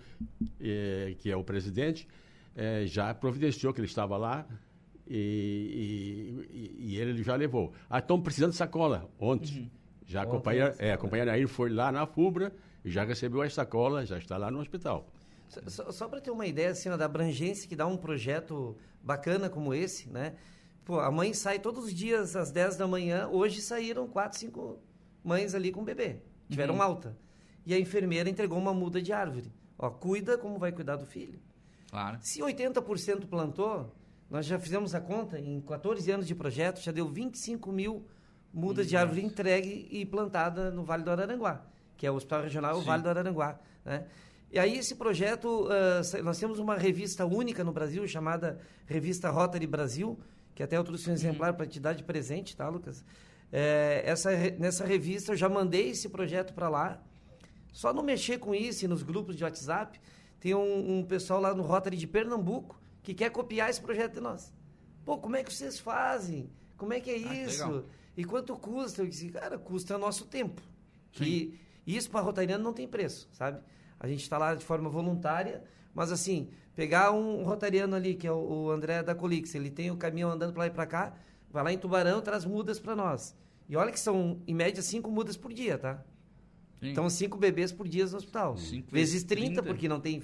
eh, 0.60 1.16
que 1.18 1.32
é 1.32 1.36
o 1.36 1.44
presidente, 1.44 2.08
eh, 2.56 2.84
já 2.86 3.14
providenciou 3.14 3.74
que 3.74 3.80
ele 3.80 3.88
estava 3.88 4.18
lá. 4.18 4.46
E, 5.08 6.46
e- 6.52 6.76
município 7.00 7.24
já 7.24 7.36
levou. 7.36 7.74
Ah, 7.90 8.00
estão 8.00 8.22
precisando 8.22 8.52
de 8.52 8.58
sacola. 8.58 9.10
Ontem. 9.20 9.60
Uhum. 9.60 9.70
Já 10.06 10.24
a 10.24 10.26
companheira, 10.26 10.76
é, 10.80 10.92
a 10.94 10.98
companheira 10.98 11.32
aí 11.32 11.48
foi 11.48 11.70
lá 11.70 11.92
na 11.92 12.06
FUBRA 12.06 12.52
e 12.84 12.90
já 12.92 13.04
recebeu 13.04 13.42
a 13.42 13.50
sacola, 13.50 14.06
já 14.06 14.18
está 14.18 14.38
lá 14.38 14.52
no 14.52 14.60
hospital. 14.60 15.08
Só, 15.48 15.92
só- 15.92 16.08
para 16.08 16.20
ter 16.20 16.32
uma 16.32 16.46
ideia 16.46 16.70
assim, 16.72 16.90
da 16.90 17.06
abrangência 17.06 17.68
que 17.68 17.76
dá 17.76 17.86
um 17.88 17.96
projeto 17.98 18.76
bacana 19.02 19.50
como 19.50 19.74
esse, 19.74 20.10
né? 20.10 20.36
Pô, 20.84 21.00
a 21.00 21.10
mãe 21.10 21.34
sai 21.34 21.60
todos 21.60 21.86
os 21.86 21.94
dias 21.94 22.36
às 22.36 22.52
10 22.52 22.76
da 22.76 22.86
manhã. 22.88 23.28
Hoje 23.30 23.62
saíram 23.62 24.08
quatro, 24.08 24.38
cinco 24.38 24.80
mães 25.24 25.56
ali 25.56 25.72
com 25.72 25.84
bebê. 25.84 26.18
Tiveram 26.50 26.82
alta. 26.82 27.18
E 27.66 27.74
a 27.74 27.80
enfermeira 27.80 28.30
entregou 28.30 28.58
uma 28.60 28.74
muda 28.74 29.02
de 29.02 29.14
árvore. 29.14 29.52
Ó, 29.78 29.90
cuida 29.90 30.38
como 30.38 30.60
vai 30.60 30.72
cuidar 30.74 30.98
do 30.98 31.06
filho. 31.06 31.40
Claro. 31.90 32.18
Se 32.22 32.42
80% 32.42 33.26
plantou, 33.28 33.94
nós 34.34 34.48
já 34.48 34.58
fizemos 34.58 34.96
a 34.96 35.00
conta, 35.00 35.40
em 35.40 35.62
14 35.62 36.10
anos 36.12 36.26
de 36.28 36.34
projeto, 36.34 36.82
já 36.82 36.92
deu 36.92 37.08
25 37.08 37.72
mil 37.72 38.04
mudas 38.52 38.88
de 38.90 38.98
árvore 38.98 39.24
entregue 39.24 39.88
e 39.92 40.06
plantada 40.06 40.72
no 40.72 40.84
Vale 40.84 41.04
do 41.04 41.12
Araranguá, 41.12 41.64
que 41.96 42.08
é 42.08 42.12
o 42.12 42.16
Hospital 42.16 42.42
Regional 42.42 42.80
Sim. 42.80 42.86
Vale 42.86 43.04
do 43.04 43.10
Araranguá. 43.10 43.60
Né? 43.86 44.06
E 44.52 44.58
aí 44.58 44.76
esse 44.78 44.96
projeto, 44.96 45.68
sa- 46.04 46.22
nós 46.24 46.40
temos 46.40 46.58
uma 46.58 46.76
revista 46.76 47.26
única 47.26 47.64
no 47.64 47.72
Brasil, 47.72 48.08
chamada 48.08 48.60
Revista 48.88 49.30
Rotary 49.30 49.68
Brasil, 49.68 50.20
que 50.56 50.64
até 50.64 50.78
eu 50.78 50.84
trouxe 50.84 51.10
um 51.10 51.14
exemplar 51.14 51.54
para 51.54 51.66
te 51.68 51.80
dar 51.80 51.94
de 51.94 52.04
presente, 52.04 52.56
tá, 52.56 52.68
Lucas? 52.70 53.06
É, 53.52 54.02
essa, 54.06 54.32
nessa 54.58 54.84
revista 54.84 55.34
eu 55.34 55.36
já 55.38 55.48
mandei 55.48 55.90
esse 55.90 56.10
projeto 56.10 56.54
para 56.56 56.70
lá, 56.70 57.00
só 57.72 57.94
não 57.94 58.02
mexer 58.02 58.40
com 58.40 58.54
isso 58.56 58.84
e 58.84 58.88
nos 58.88 59.04
grupos 59.04 59.36
de 59.36 59.44
WhatsApp, 59.44 60.00
tem 60.40 60.56
um, 60.56 61.00
um 61.00 61.04
pessoal 61.06 61.40
lá 61.40 61.54
no 61.54 61.62
Rotary 61.62 61.98
de 61.98 62.08
Pernambuco 62.08 62.82
que 63.04 63.14
quer 63.14 63.30
copiar 63.30 63.70
esse 63.70 63.82
projeto 63.82 64.14
de 64.16 64.20
nós. 64.22 64.52
Pô, 65.06 65.18
como 65.18 65.36
é 65.36 65.44
que 65.44 65.54
vocês 65.54 65.78
fazem? 65.80 66.50
Como 66.78 66.94
é 66.94 67.00
que 67.00 67.12
é 67.12 67.16
Ah, 67.16 67.36
isso? 67.46 67.66
legal. 67.68 67.86
e 68.18 68.24
quanto 68.24 68.56
custa? 68.56 69.02
Eu 69.02 69.08
disse, 69.08 69.30
cara, 69.30 69.58
custa 69.60 69.98
nosso 69.98 70.26
tempo. 70.26 70.62
Que 71.12 71.60
isso 71.86 72.10
para 72.10 72.22
rotariano 72.22 72.64
não 72.64 72.74
tem 72.74 72.88
preço, 72.88 73.30
sabe? 73.34 73.60
A 74.00 74.08
gente 74.08 74.22
está 74.24 74.38
lá 74.38 74.56
de 74.56 74.64
forma 74.66 74.90
voluntária, 74.90 75.64
mas 75.94 76.12
assim, 76.12 76.50
pegar 76.76 77.12
um 77.12 77.44
rotariano 77.44 77.96
ali, 77.96 78.16
que 78.16 78.26
é 78.26 78.32
o, 78.32 78.38
o 78.38 78.72
André 78.72 79.04
da 79.04 79.14
Colix, 79.14 79.54
ele 79.54 79.70
tem 79.70 79.92
o 79.92 79.98
caminhão 79.98 80.32
andando 80.32 80.54
para 80.54 80.62
lá 80.64 80.68
e 80.68 80.72
para 80.72 80.86
cá, 80.88 81.14
vai 81.52 81.64
lá 81.64 81.72
em 81.74 81.78
Tubarão, 81.78 82.22
traz 82.22 82.46
mudas 82.46 82.80
para 82.80 82.96
nós. 82.96 83.36
E 83.70 83.76
olha 83.76 83.92
que 83.92 84.00
são, 84.00 84.42
em 84.48 84.54
média, 84.56 84.82
cinco 84.82 85.12
mudas 85.12 85.38
por 85.38 85.54
dia, 85.54 85.78
tá? 85.78 86.04
Sim. 86.82 86.90
Então, 86.90 87.10
cinco 87.10 87.38
bebês 87.38 87.72
por 87.72 87.88
dia 87.88 88.06
no 88.06 88.18
hospital. 88.18 88.58
Cinco 88.58 88.92
vezes 88.92 89.14
vezes 89.14 89.24
30, 89.24 89.46
30. 89.62 89.64
porque 89.64 89.88
não 89.88 90.00
tem, 90.02 90.22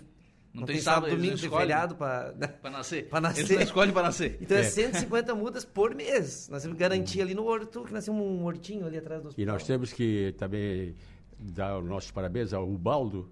Não 0.60 0.62
não 0.62 0.68
tem 0.68 0.76
tem, 0.76 0.84
sábado, 0.84 1.10
domingo, 1.16 1.38
tem 1.40 1.50
feriado 1.50 1.96
para... 1.96 2.34
Pra 2.62 2.70
nascer. 2.72 3.08
Pra 3.10 3.22
nascer. 3.22 3.40
Eles 3.42 3.52
não 3.52 3.62
escolhem 3.62 3.94
pra 3.94 4.04
nascer. 4.04 4.38
Então 4.42 4.58
é. 4.58 4.62
É. 4.62 4.64
150 4.64 5.36
mudas 5.36 5.66
por 5.66 5.96
mês. 5.96 6.48
Nós 6.50 6.62
temos 6.62 6.76
que 6.78 6.82
garantir 6.82 7.22
ali 7.22 7.34
no 7.34 7.46
horto, 7.46 7.84
que 7.84 7.94
nós 7.94 8.06
temos 8.06 8.22
um 8.22 8.44
hortinho 8.46 8.86
ali 8.86 8.98
atrás 8.98 9.22
do 9.24 9.30
E 9.38 9.46
nós 9.46 9.66
temos 9.66 9.92
que 9.94 10.34
também 10.38 10.96
dar 11.40 11.80
os 11.80 11.86
nossos 11.88 12.12
parabéns 12.12 12.54
ao 12.54 12.70
Ubaldo, 12.70 13.30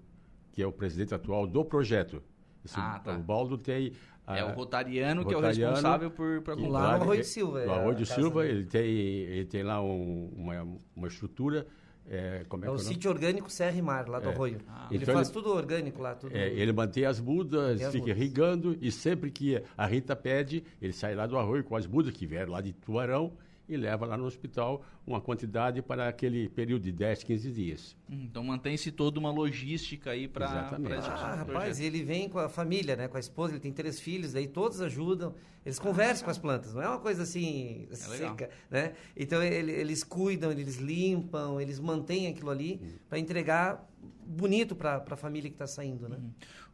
que 0.52 0.62
é 0.62 0.66
o 0.66 0.72
presidente 0.72 1.14
atual 1.14 1.46
do 1.46 1.64
projeto. 1.64 2.22
Esse 2.64 2.74
Ah, 2.78 3.00
tá. 3.04 3.14
O 3.14 3.20
Ubaldo 3.20 3.56
tem... 3.58 3.92
a- 4.26 4.38
É 4.38 4.44
o 4.44 4.52
Rotariano 4.54 5.24
que 5.24 5.32
é 5.32 5.36
o 5.36 5.40
Rotariano, 5.40 5.74
responsável 5.74 6.10
por, 6.10 6.42
por 6.42 6.56
que 6.56 6.66
Lá 6.68 6.96
no 6.98 7.02
Arroio 7.04 7.20
de 7.22 7.26
Silva, 7.26 7.62
é 7.62 7.66
No 7.66 7.72
Arroio 7.72 7.90
a 7.90 7.94
de 7.94 8.06
Silva, 8.06 8.46
ele 8.46 8.64
tem, 8.64 8.84
ele 8.90 9.44
tem 9.44 9.62
lá 9.62 9.80
um- 9.82 10.32
uma, 10.36 10.66
uma 10.96 11.06
estrutura. 11.08 11.66
É, 12.10 12.42
como 12.48 12.64
é, 12.64 12.68
É 12.68 12.70
o 12.70 12.74
é 12.76 12.78
sítio 12.78 13.10
orgânico 13.10 13.50
Serra 13.50 13.76
e 13.76 13.82
Mar, 13.82 14.08
lá 14.08 14.18
do 14.18 14.28
É. 14.28 14.32
Arroio. 14.32 14.58
Ah. 14.68 14.86
ele 14.90 15.02
Então 15.02 15.14
faz 15.14 15.28
ele- 15.28 15.34
tudo 15.34 15.50
orgânico 15.54 16.00
lá. 16.00 16.14
Tudo... 16.14 16.34
É, 16.34 16.48
ele 16.48 16.72
mantém 16.72 17.04
as 17.04 17.20
mudas, 17.20 17.80
as 17.82 17.92
fica 17.92 18.06
mudas. 18.06 18.16
irrigando 18.16 18.78
e 18.80 18.90
sempre 18.90 19.30
que 19.30 19.62
a 19.76 19.86
Rita 19.86 20.16
pede, 20.16 20.64
ele 20.80 20.92
sai 20.92 21.14
lá 21.14 21.26
do 21.26 21.36
arroio 21.36 21.62
com 21.64 21.76
as 21.76 21.86
mudas 21.86 22.12
que 22.14 22.26
vieram 22.26 22.52
lá 22.52 22.60
de 22.60 22.72
Tuarão 22.72 23.32
e 23.68 23.76
leva 23.76 24.06
lá 24.06 24.16
no 24.16 24.24
hospital 24.24 24.82
uma 25.06 25.20
quantidade 25.20 25.82
para 25.82 26.08
aquele 26.08 26.48
período 26.48 26.82
de 26.82 26.92
10, 26.92 27.22
15 27.22 27.50
dias. 27.52 27.96
Hum, 28.10 28.22
Então 28.30 28.42
mantém-se 28.42 28.90
toda 28.90 29.18
uma 29.20 29.30
logística 29.30 30.10
aí 30.10 30.26
para 30.26 30.46
Exatamente. 30.46 30.94
a 30.94 30.98
execução 30.98 31.26
Ah, 31.28 31.34
rapaz, 31.34 31.78
ele 31.80 32.02
vem 32.02 32.28
com 32.28 32.38
a 32.38 32.48
família, 32.48 32.96
né? 32.96 33.08
Com 33.08 33.16
a 33.16 33.20
esposa, 33.20 33.52
ele 33.52 33.60
tem 33.60 33.72
três 33.72 34.00
filhos, 34.00 34.32
daí 34.32 34.48
todos 34.48 34.80
ajudam, 34.80 35.34
eles 35.66 35.78
conversam 35.78 36.24
com 36.24 36.30
as 36.30 36.38
plantas, 36.38 36.72
não 36.74 36.82
é 36.82 36.88
uma 36.88 36.98
coisa 37.00 37.22
assim 37.24 37.86
É 37.90 37.94
seca, 37.94 38.50
né? 38.70 38.94
Então 39.16 39.42
ele- 39.42 39.72
eles 39.72 40.02
cuidam, 40.02 40.50
eles 40.50 40.76
limpam, 40.76 41.60
eles 41.60 41.78
mantêm 41.78 42.26
aquilo 42.28 42.50
ali 42.50 42.80
para 43.08 43.18
entregar 43.18 43.86
bonito 44.26 44.76
para 44.76 45.02
a 45.08 45.16
família 45.16 45.48
que 45.50 45.54
está 45.54 45.66
saindo, 45.66 46.08
né? 46.08 46.18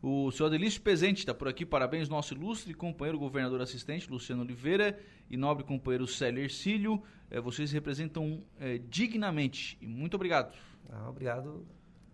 O 0.07 0.31
senhor 0.31 0.49
Adelício 0.49 0.83
Pezente 0.83 1.21
está 1.21 1.33
por 1.33 1.49
aqui. 1.49 1.65
Parabéns, 1.65 2.11
nosso 2.11 2.35
ilustre 2.35 2.75
companheiro 2.75 3.19
governador 3.19 3.63
assistente, 3.63 4.11
Luciano 4.11 4.43
Oliveira, 4.43 5.01
e 5.31 5.37
nobre 5.39 5.65
companheiro 5.65 6.07
Célio 6.07 6.45
Ercílio. 6.45 7.03
Eh, 7.31 7.41
vocês 7.41 7.73
representam 7.73 8.45
eh, 8.61 8.83
dignamente. 8.91 9.79
E 9.81 9.87
muito 9.87 10.13
obrigado. 10.13 10.55
Ah, 10.91 11.09
obrigado, 11.09 11.67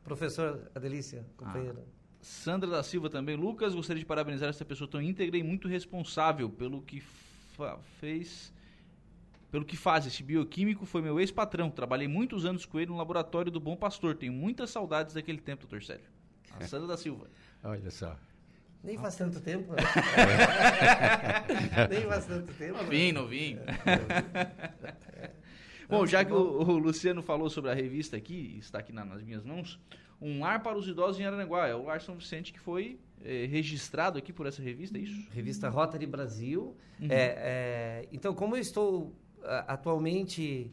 professor 0.05 0.71
Adelícia, 0.73 1.27
companheira. 1.37 1.85
Sandra 2.21 2.71
da 2.71 2.81
Silva 2.85 3.11
também. 3.11 3.35
Lucas, 3.35 3.75
gostaria 3.75 3.99
de 3.99 4.07
parabenizar 4.07 4.49
essa 4.49 4.65
pessoa 4.65 4.89
tão 4.89 5.03
íntegra 5.03 5.37
e 5.37 5.43
muito 5.43 5.67
responsável 5.67 6.49
pelo 6.49 6.83
que 6.83 7.03
fez. 7.99 8.53
Pelo 9.51 9.65
que 9.65 9.77
faz, 9.77 10.07
esse 10.07 10.23
bioquímico 10.23 10.87
foi 10.87 11.03
meu 11.03 11.19
ex-patrão. 11.19 11.69
Trabalhei 11.69 12.07
muitos 12.07 12.45
anos 12.45 12.65
com 12.65 12.79
ele 12.79 12.93
no 12.93 12.97
laboratório 12.97 13.51
do 13.51 13.59
Bom 13.59 13.75
Pastor. 13.75 14.15
Tenho 14.15 14.33
muitas 14.33 14.71
saudades 14.71 15.13
daquele 15.13 15.41
tempo, 15.41 15.63
doutor 15.63 15.83
Célio. 15.83 16.07
A 16.53 16.63
Sandra 16.69 16.87
da 16.87 16.97
Silva. 16.97 17.27
Olha 17.63 17.91
só. 17.91 18.17
Nem 18.83 18.97
faz 18.97 19.17
tanto 19.17 19.41
tempo, 19.41 19.75
né? 19.75 19.83
Nem 21.91 22.03
faz 22.07 22.27
tanto 22.27 22.53
tempo. 22.55 22.75
né? 22.79 22.83
Novinho, 22.83 23.15
novinho. 23.15 23.61
Bom, 25.89 26.07
já 26.07 26.25
que 26.25 26.33
o, 26.33 26.37
o 26.63 26.79
Luciano 26.79 27.23
falou 27.23 27.51
sobre 27.51 27.71
a 27.71 27.75
revista 27.75 28.17
aqui, 28.17 28.57
está 28.59 28.79
aqui 28.79 28.93
na- 28.93 29.05
nas 29.05 29.23
minhas 29.23 29.45
mãos, 29.45 29.79
Um 30.23 30.41
Lar 30.41 30.63
para 30.63 30.77
os 30.79 30.87
Idosos 30.87 31.21
em 31.21 31.25
Araranguá. 31.25 31.67
É 31.67 31.75
o 31.75 31.85
Lar 31.85 32.01
São 32.01 32.15
Vicente 32.15 32.53
que 32.53 32.61
foi 32.61 32.99
eh, 33.25 33.47
registrado 33.51 34.19
aqui 34.19 34.33
por 34.33 34.47
essa 34.47 34.63
revista, 34.63 34.99
é 34.99 35.01
isso? 35.01 35.29
Revista 35.31 35.69
Rotary 35.69 36.07
Brasil. 36.07 36.77
Uhum. 37.01 37.09
É, 37.11 37.35
é, 37.37 38.09
então, 38.13 38.35
como 38.35 38.55
eu 38.57 38.61
estou 38.61 39.15
ah, 39.43 39.65
atualmente 39.69 40.71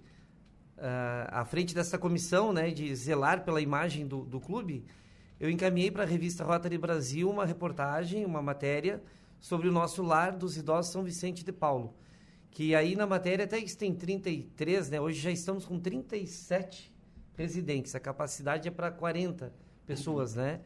ah, 0.78 1.42
à 1.42 1.46
frente 1.46 1.74
dessa 1.74 1.98
comissão 1.98 2.52
né, 2.54 2.70
de 2.72 2.94
zelar 2.96 3.44
pela 3.44 3.62
imagem 3.62 4.06
do, 4.06 4.24
do 4.26 4.40
clube, 4.40 4.86
eu 5.40 5.50
encaminhei 5.50 5.92
para 5.92 6.04
a 6.04 6.06
revista 6.06 6.44
Rotary 6.44 6.78
Brasil 6.78 7.30
uma 7.30 7.46
reportagem, 7.46 8.26
uma 8.26 8.42
matéria 8.42 9.02
sobre 9.40 9.68
o 9.68 9.72
nosso 9.72 10.02
lar 10.02 10.32
dos 10.36 10.58
idosos 10.58 10.92
São 10.92 11.04
Vicente 11.04 11.46
de 11.46 11.52
Paulo. 11.52 11.94
Que 12.50 12.74
aí 12.74 12.96
na 12.96 13.06
matéria 13.06 13.46
até 13.46 13.62
que 13.62 13.76
tem 13.76 13.94
33, 13.94 14.90
né? 14.90 15.00
Hoje 15.00 15.20
já 15.20 15.30
estamos 15.30 15.64
com 15.64 15.80
37 15.80 16.92
residentes. 17.36 17.94
A 17.94 18.00
capacidade 18.00 18.68
é 18.68 18.72
para 18.72 18.90
40 18.90 19.54
pessoas, 19.86 20.34
né? 20.34 20.62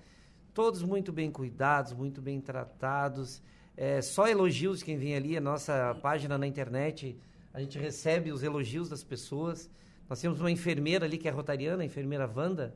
Todos 0.54 0.84
muito 0.84 1.12
bem 1.12 1.30
cuidados, 1.30 1.92
muito 1.92 2.22
bem 2.22 2.40
tratados. 2.40 3.42
É, 3.75 4.01
só 4.01 4.28
elogios 4.28 4.82
quem 4.82 4.98
vem 4.98 5.16
ali, 5.16 5.36
a 5.36 5.42
nossa 5.42 5.98
página 6.01 6.38
na 6.38 6.48
internet, 6.48 7.18
a 7.54 7.60
gente 7.60 7.78
recebe 7.78 8.32
os 8.32 8.42
elogios 8.42 8.88
das 8.88 9.04
pessoas. 9.04 9.70
Nós 10.10 10.22
temos 10.22 10.40
uma 10.40 10.51
enfermeira 10.51 11.06
ali 11.06 11.18
que 11.18 11.28
é 11.28 11.32
rotariana, 11.32 11.84
a 11.84 11.86
enfermeira 11.86 12.30
Wanda, 12.34 12.74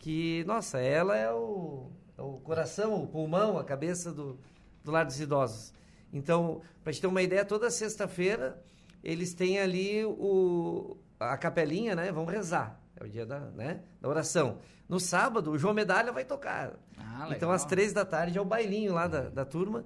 que, 0.00 0.42
nossa, 0.44 0.80
ela 0.80 1.16
é 1.16 1.30
o, 1.30 1.92
é 2.18 2.22
o 2.22 2.38
coração, 2.38 3.04
o 3.04 3.06
pulmão, 3.06 3.58
a 3.58 3.64
cabeça 3.64 4.12
do, 4.12 4.38
do 4.82 4.90
lar 4.90 5.04
dos 5.04 5.20
idosos. 5.20 5.72
Então, 6.12 6.60
para 6.82 6.90
gente 6.90 7.02
ter 7.02 7.06
uma 7.06 7.22
ideia, 7.22 7.44
toda 7.44 7.70
sexta-feira 7.70 8.60
eles 9.04 9.32
têm 9.32 9.58
ali 9.58 10.04
o, 10.04 10.96
a 11.18 11.36
capelinha, 11.36 11.94
né? 11.94 12.10
Vão 12.12 12.24
rezar. 12.24 12.80
É 12.96 13.04
o 13.04 13.08
dia 13.08 13.24
da, 13.24 13.40
né? 13.40 13.82
da 14.00 14.08
oração. 14.08 14.58
No 14.88 14.98
sábado, 14.98 15.52
o 15.52 15.58
João 15.58 15.72
Medalha 15.72 16.12
vai 16.12 16.24
tocar. 16.24 16.72
Ah, 16.98 17.28
então, 17.30 17.50
às 17.50 17.64
três 17.64 17.92
da 17.92 18.04
tarde 18.04 18.36
é 18.36 18.40
o 18.40 18.44
bailinho 18.44 18.92
lá 18.92 19.06
da, 19.06 19.28
da 19.28 19.44
turma. 19.44 19.84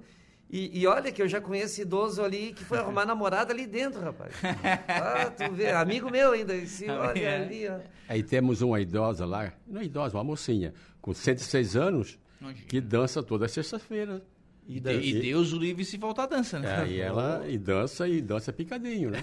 E, 0.49 0.79
e 0.79 0.85
olha 0.87 1.11
que 1.11 1.21
eu 1.21 1.27
já 1.27 1.41
conheço 1.41 1.81
idoso 1.81 2.23
ali 2.23 2.53
que 2.53 2.63
foi 2.63 2.77
arrumar 2.77 3.05
namorada 3.07 3.51
ali 3.51 3.65
dentro, 3.65 3.99
rapaz. 4.01 4.33
Ah, 4.87 5.31
tu 5.31 5.51
vê, 5.53 5.71
amigo 5.71 6.09
meu 6.11 6.31
ainda. 6.33 6.53
Esse, 6.55 6.89
olha 6.89 7.19
É. 7.19 7.43
ali, 7.43 7.67
ó. 7.67 7.79
Aí 8.07 8.21
temos 8.23 8.61
uma 8.61 8.79
idosa 8.79 9.25
lá, 9.25 9.51
não 9.67 9.81
é 9.81 9.85
idosa, 9.85 10.15
uma 10.17 10.23
mocinha, 10.23 10.73
com 11.01 11.13
106 11.13 11.75
anos, 11.75 12.19
Imagina. 12.39 12.67
que 12.67 12.79
dança 12.79 13.23
toda 13.23 13.47
sexta-feira. 13.47 14.21
E, 14.67 14.79
de- 14.79 14.91
e 14.99 15.21
Deus 15.21 15.53
o 15.53 15.57
livre 15.59 15.85
se 15.85 15.97
faltar 15.97 16.27
dança, 16.27 16.57
né? 16.59 16.83
É, 16.83 16.87
e 16.87 16.99
ela 16.99 17.43
e 17.49 17.55
dança 17.57 18.07
e 18.07 18.19
dança 18.21 18.51
picadinho, 18.53 19.11
né? 19.11 19.19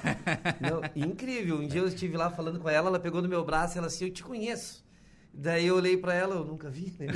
Não, 0.60 0.80
incrível. 1.06 1.56
Um 1.58 1.66
dia 1.66 1.80
eu 1.80 1.88
estive 1.88 2.16
lá 2.16 2.30
falando 2.30 2.60
com 2.60 2.68
ela, 2.68 2.88
ela 2.88 3.00
pegou 3.00 3.20
no 3.22 3.28
meu 3.28 3.44
braço 3.44 3.76
e 3.76 3.78
ela 3.78 3.86
assim, 3.88 4.04
eu 4.04 4.10
te 4.12 4.22
conheço. 4.22 4.81
Daí 5.34 5.66
eu 5.66 5.76
olhei 5.76 5.96
pra 5.96 6.12
ela, 6.14 6.34
eu 6.36 6.44
nunca 6.44 6.68
vi. 6.68 6.94
Né? 6.98 7.06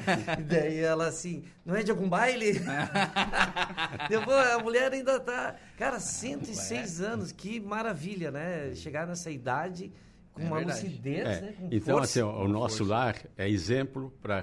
Daí 0.48 0.78
ela 0.80 1.06
assim, 1.08 1.44
não 1.64 1.74
é 1.76 1.82
de 1.82 1.90
algum 1.90 2.08
baile? 2.08 2.54
Depois 4.08 4.46
a 4.48 4.58
mulher 4.58 4.92
ainda 4.92 5.20
tá. 5.20 5.56
Cara, 5.76 6.00
106 6.00 7.00
anos, 7.00 7.32
que 7.32 7.60
maravilha, 7.60 8.30
né? 8.30 8.74
Chegar 8.74 9.06
nessa 9.06 9.30
idade 9.30 9.92
com 10.32 10.42
É 10.42 10.46
uma 10.46 10.56
verdade. 10.58 10.86
lucidez, 10.86 11.26
É, 11.28 11.40
né? 11.42 11.54
Com 11.58 11.68
Então, 11.70 11.96
força. 11.98 12.20
assim, 12.20 12.22
o 12.22 12.44
o 12.44 12.48
nosso 12.48 12.78
força. 12.78 12.92
lar 12.92 13.16
é 13.36 13.48
exemplo 13.48 14.12
para 14.22 14.42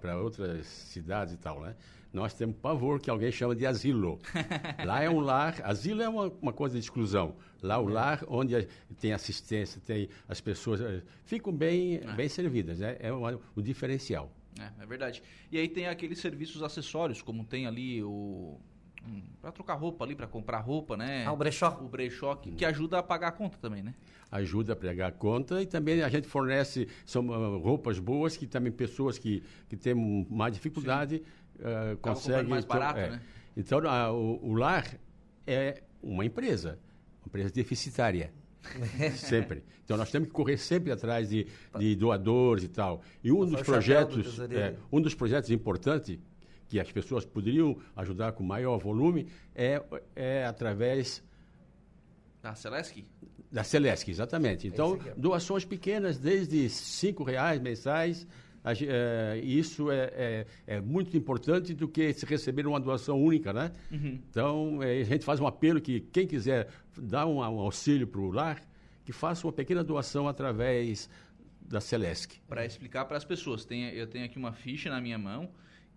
para 0.00 0.16
outras 0.16 0.66
cidades 0.66 1.34
e 1.34 1.36
tal, 1.36 1.60
né? 1.60 1.74
Nós 2.12 2.34
temos 2.34 2.56
pavor 2.56 3.00
que 3.00 3.08
alguém 3.08 3.32
chama 3.32 3.54
de 3.56 3.64
asilo. 3.66 4.18
Lá 4.84 5.02
é 5.02 5.08
um 5.08 5.20
lar, 5.20 5.60
asilo 5.64 6.02
é 6.02 6.08
uma, 6.08 6.30
uma 6.42 6.52
coisa 6.52 6.74
de 6.78 6.84
exclusão. 6.84 7.34
Lá 7.62 7.76
É. 7.76 7.78
o 7.78 7.86
lar 7.88 8.22
onde 8.28 8.54
a- 8.56 8.66
tem 9.00 9.12
assistência, 9.12 9.80
tem 9.86 10.08
as 10.28 10.40
pessoas 10.40 10.80
eh, 10.80 11.02
ficam 11.24 11.52
bem 11.52 12.00
bem 12.14 12.28
servidas, 12.28 12.80
né? 12.80 12.96
É 13.00 13.10
uma- 13.12 13.40
o 13.56 13.62
diferencial. 13.62 14.30
É, 14.60 14.82
é 14.82 14.86
verdade. 14.86 15.22
E 15.50 15.56
aí 15.58 15.68
tem 15.68 15.88
aqueles 15.88 16.18
serviços 16.18 16.62
acessórios, 16.62 17.22
como 17.22 17.44
tem 17.44 17.66
ali 17.66 18.02
o. 18.02 18.58
Um, 19.04 19.20
para 19.40 19.50
trocar 19.50 19.74
roupa 19.74 20.04
ali, 20.04 20.14
para 20.14 20.28
comprar 20.28 20.60
roupa, 20.60 20.96
né? 20.96 21.24
Ah, 21.26 21.32
o 21.32 21.36
brechó. 21.36 21.76
O 21.82 21.88
brechó, 21.88 22.36
que, 22.36 22.52
que 22.52 22.64
ajuda 22.64 22.98
a 23.00 23.02
pagar 23.02 23.28
a 23.28 23.32
conta 23.32 23.56
também, 23.58 23.82
né? 23.82 23.94
ajuda 24.30 24.72
a 24.72 24.76
pregar 24.76 25.10
a 25.10 25.12
conta 25.12 25.60
e 25.60 25.66
também 25.66 26.02
a 26.02 26.08
gente 26.08 26.26
fornece 26.26 26.88
são, 27.04 27.30
ah, 27.34 27.58
roupas 27.58 27.98
boas 27.98 28.34
que 28.34 28.46
também 28.46 28.72
pessoas 28.72 29.18
que, 29.18 29.42
que 29.68 29.76
têm 29.76 29.94
mais 30.30 30.54
dificuldade 30.54 31.22
ah, 31.64 31.96
conseguem. 32.00 32.48
mais 32.50 32.64
então, 32.64 32.78
barato, 32.78 33.00
é. 33.00 33.10
né? 33.10 33.20
Então, 33.56 33.78
a- 33.88 34.12
o, 34.12 34.50
o 34.50 34.54
lar 34.54 34.86
é 35.46 35.82
uma 36.02 36.24
empresa, 36.24 36.78
uma 37.20 37.26
empresa 37.28 37.50
deficitária. 37.52 38.32
sempre. 39.16 39.64
Então, 39.84 39.96
nós 39.96 40.10
temos 40.10 40.28
que 40.28 40.32
correr 40.34 40.56
sempre 40.56 40.92
atrás 40.92 41.28
de, 41.28 41.46
de 41.78 41.96
doadores 41.96 42.62
e 42.64 42.68
tal. 42.68 43.02
E 43.22 43.32
um 43.32 43.38
Passar 43.40 43.50
dos 43.50 43.60
do 43.60 43.64
projetos, 43.64 44.24
tesoureiro. 44.24 44.62
é, 44.64 44.76
um 44.92 45.00
dos 45.00 45.14
projetos 45.14 45.50
importantes 45.50 46.18
que 46.68 46.78
as 46.80 46.90
pessoas 46.90 47.24
poderiam 47.24 47.76
ajudar 47.96 48.32
com 48.32 48.42
maior 48.44 48.78
volume 48.78 49.26
é, 49.54 49.82
é 50.14 50.46
através 50.46 51.22
Da 52.40 52.54
Celesc? 52.54 53.04
da 53.50 53.62
Celesc, 53.64 54.08
exatamente. 54.08 54.66
Então, 54.66 54.94
aqui, 54.94 55.10
ó. 55.10 55.14
doações 55.16 55.64
pequenas, 55.64 56.18
desde 56.18 56.66
R$ 56.68 57.24
reais 57.26 57.60
mensais. 57.60 58.26
A 58.64 58.72
eh, 58.72 59.40
isso 59.42 59.90
é, 59.90 60.12
é, 60.14 60.46
é 60.66 60.80
muito 60.80 61.16
importante 61.16 61.74
do 61.74 61.88
que 61.88 62.12
se 62.12 62.24
receber 62.24 62.66
uma 62.66 62.78
doação 62.78 63.20
única, 63.20 63.52
né? 63.52 63.72
Então, 63.90 64.80
eh, 64.82 65.00
a 65.00 65.04
gente 65.04 65.24
faz 65.24 65.40
um 65.40 65.46
apelo 65.46 65.80
que 65.80 66.00
quem 66.00 66.26
quiser 66.26 66.68
dar 66.96 67.26
um, 67.26 67.38
um 67.38 67.60
auxílio 67.60 68.06
para 68.06 68.20
o 68.20 68.30
lar, 68.30 68.62
que 69.04 69.12
faça 69.12 69.46
uma 69.46 69.52
pequena 69.52 69.82
doação 69.82 70.28
através 70.28 71.10
da 71.60 71.80
Celesc. 71.80 72.38
Para 72.48 72.64
explicar 72.64 73.04
para 73.06 73.16
as 73.16 73.24
pessoas. 73.24 73.64
Tem, 73.64 73.88
eu 73.90 74.06
tenho 74.06 74.24
aqui 74.24 74.38
uma 74.38 74.52
ficha 74.52 74.90
na 74.90 75.00
minha 75.00 75.18
mão, 75.18 75.50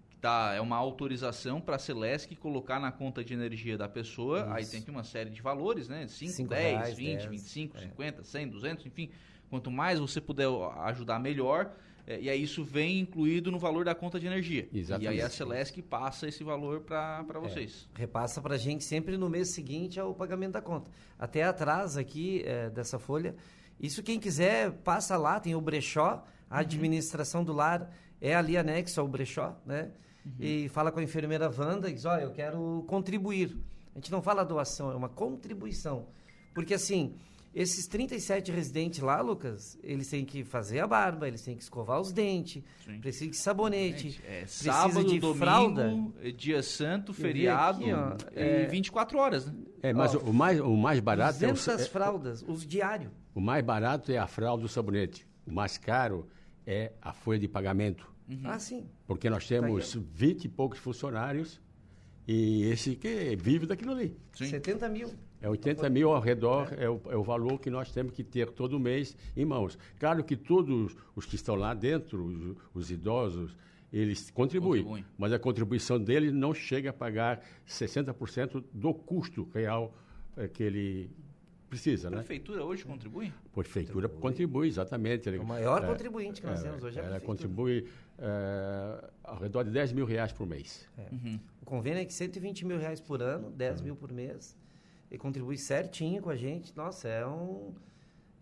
que 0.10 0.18
tá, 0.18 0.54
é 0.56 0.62
uma 0.62 0.76
autorização 0.78 1.62
para 1.62 1.76
a 1.76 1.80
Celesc 1.80 2.36
colocar 2.38 2.80
na 2.80 2.92
conta 2.92 3.24
de 3.24 3.34
energia 3.34 3.78
da 3.78 3.88
pessoa. 3.88 4.52
Aí 4.54 4.66
tem 4.66 4.80
aqui 4.80 4.90
uma 4.90 5.04
série 5.04 5.30
de 5.30 5.42
valores, 5.42 5.88
né? 5.88 6.08
5, 6.08 6.32
Cinco 6.32 6.50
10, 6.50 6.78
reais, 6.78 6.98
20, 6.98 7.18
10, 7.18 7.26
25, 7.26 7.78
é. 7.78 7.82
50, 7.82 8.24
100, 8.24 8.48
200, 8.48 8.86
enfim. 8.88 9.12
Quanto 9.50 9.70
mais 9.70 10.00
você 10.00 10.20
puder 10.20 10.48
ajudar, 10.86 11.20
melhor. 11.20 11.72
É, 12.08 12.20
e 12.20 12.30
aí 12.30 12.44
isso 12.44 12.64
vem 12.64 13.00
incluído 13.00 13.52
no 13.52 13.58
valor 13.58 13.84
da 13.84 13.96
conta 13.96 14.20
de 14.20 14.28
energia. 14.28 14.68
E 14.72 14.76
aí 14.76 14.82
Exatamente. 14.82 15.22
a 15.22 15.30
Celesc 15.30 15.82
passa 15.82 16.28
esse 16.28 16.44
valor 16.44 16.82
para 16.82 17.40
vocês. 17.40 17.88
Repassa 17.96 18.42
para 18.42 18.56
a 18.56 18.58
gente 18.58 18.84
sempre 18.84 19.18
no 19.18 19.30
mês 19.30 19.50
seguinte 19.50 20.00
ao 20.00 20.14
pagamento 20.14 20.54
da 20.54 20.62
conta. 20.62 20.90
Até 21.18 21.44
atrás 21.44 21.98
aqui 21.98 22.44
eh, 22.46 22.70
dessa 22.70 23.00
folha. 23.00 23.36
Isso 23.80 24.04
quem 24.04 24.20
quiser, 24.20 24.72
passa 24.72 25.18
lá, 25.18 25.40
tem 25.40 25.56
o 25.56 25.62
brechó, 25.62 26.24
a 26.50 26.60
administração 26.60 27.44
do 27.44 27.52
lar 27.52 27.92
é 28.22 28.36
ali 28.36 28.56
anexo 28.56 29.02
ao 29.02 29.08
brechó, 29.08 29.60
né? 29.66 29.92
E 30.40 30.70
fala 30.70 30.92
com 30.92 31.00
a 31.00 31.04
enfermeira 31.04 31.52
Wanda 31.56 31.90
e 31.90 31.94
diz, 31.94 32.06
olha, 32.06 32.24
eu 32.24 32.32
quero 32.32 32.84
contribuir. 32.88 33.56
A 33.94 34.00
gente 34.00 34.12
não 34.12 34.22
fala 34.22 34.44
doação, 34.44 34.92
é 34.92 34.96
uma 34.96 35.10
contribuição. 35.10 36.08
Porque 36.54 36.74
assim, 36.74 37.16
esses 37.56 37.88
37 37.88 38.52
residentes 38.52 39.00
lá, 39.00 39.22
Lucas, 39.22 39.80
eles 39.82 40.10
têm 40.10 40.26
que 40.26 40.44
fazer 40.44 40.80
a 40.82 40.88
barba, 40.88 41.26
eles 41.28 41.42
têm 41.42 41.56
que 41.56 41.64
escovar 41.64 42.02
os 42.02 42.12
dentes, 42.12 42.62
Sim. 42.86 43.00
precisa 43.00 43.32
de 43.32 43.38
sabonete, 43.38 44.20
é 44.28 44.42
precisa 44.42 44.74
sábado, 44.74 45.06
de 45.06 45.20
domingo, 45.20 45.34
fralda. 45.40 46.04
é 46.22 46.32
dia 46.32 46.62
santo, 46.62 47.14
feriado 47.14 47.82
aqui, 47.82 47.94
ó, 47.94 48.18
e 48.36 48.40
é- 48.40 48.68
24 48.68 49.18
horas, 49.18 49.46
né? 49.46 49.54
É, 49.82 49.94
mas 49.94 50.14
Ó, 50.14 50.20
o, 50.20 50.34
mais, 50.34 50.60
o 50.60 50.76
mais 50.76 51.00
barato 51.00 51.44
é 51.46 51.48
o, 51.48 51.54
200 51.54 51.82
é- 51.86 51.90
fraldas, 51.90 52.44
os 52.48 52.68
diários. 52.68 53.12
o 53.34 53.40
mais 53.40 53.64
barato 53.64 54.12
é 54.12 54.18
a 54.18 54.28
fralda 54.28 54.62
do 54.64 54.68
sabonete. 54.68 55.26
O 55.48 55.52
mais 55.54 55.78
caro 55.78 56.28
é 56.68 56.92
a 57.02 57.14
folha 57.14 57.40
de 57.40 57.48
pagamento. 57.48 58.12
Ah, 58.44 58.58
sim. 58.60 58.90
Porque 59.08 59.30
nós 59.30 59.48
temos 59.48 59.94
20 59.94 60.46
e 60.46 60.50
poucos 60.50 60.80
funcionários 60.80 61.62
e 62.28 62.64
esse 62.64 62.96
que 62.96 63.36
vive 63.36 63.68
daquilo 63.68 63.92
ali. 63.92 64.18
Sim. 64.34 64.46
70 64.50 64.90
mil. 64.90 65.14
É 65.42 65.50
80 65.50 65.90
mil 65.90 66.12
ao 66.12 66.20
redor, 66.22 66.74
é. 66.78 66.90
o, 66.90 67.00
é 67.10 67.16
o 67.16 67.24
valor 67.24 67.60
que 67.60 67.70
nós 67.70 67.92
temos 67.92 68.14
que 68.14 68.24
ter 68.24 68.50
todo 68.52 68.80
mês 68.80 69.16
em 69.36 69.46
mãos. 69.46 69.78
Claro 70.00 70.24
que 70.24 70.36
todos 70.36 70.96
os 71.16 71.26
que 71.26 71.36
estão 71.36 71.56
lá 71.56 71.74
dentro, 71.74 72.24
os, 72.26 72.58
os 72.74 72.92
idosos, 72.92 73.56
eles 73.94 74.32
contribuem, 74.32 74.82
Contribuem. 74.84 75.06
mas 75.18 75.32
a 75.32 75.40
contribuição 75.40 76.00
deles 76.00 76.34
não 76.34 76.54
chega 76.54 76.90
a 76.90 76.94
pagar 76.94 77.42
60% 77.68 78.64
do 78.74 78.94
custo 78.94 79.48
real 79.54 79.94
eh, 80.36 80.48
que 80.48 80.64
ele 80.64 81.12
precisa, 81.70 82.08
A 82.08 82.12
né? 82.12 82.18
prefeitura 82.18 82.64
hoje 82.64 82.84
contribui? 82.84 83.28
A 83.28 83.50
prefeitura 83.54 84.10
contribui, 84.10 84.68
exatamente. 84.68 85.28
Ele- 85.30 85.38
É 85.38 85.42
o 85.42 85.46
maior 85.46 85.84
é, 85.84 85.88
contribuinte 85.88 86.42
que 86.42 86.48
nós 86.48 86.62
temos 86.62 86.84
hoje 86.84 86.98
é 86.98 87.02
a 87.02 87.06
ela 87.06 87.20
prefeitura. 87.20 87.38
contribui 87.54 87.88
eh, 88.18 89.10
ao 89.24 89.38
redor 89.40 89.64
de 89.64 89.72
10 89.72 89.94
mil 89.94 90.06
reais 90.06 90.32
por 90.32 90.48
mês. 90.48 90.88
O 91.62 91.66
convênio 91.66 92.00
é 92.02 92.06
de 92.06 92.14
120 92.14 92.66
mil 92.66 92.78
reais 92.78 93.00
por 93.00 93.22
ano, 93.22 93.52
10 93.52 93.82
mil 93.82 93.96
por 93.96 94.12
mês. 94.12 94.58
E 95.12 95.18
contribui 95.18 95.58
certinho 95.58 96.22
com 96.22 96.30
a 96.30 96.36
gente. 96.36 96.76
Nossa, 96.76 97.08
é 97.08 97.26
um. 97.26 97.74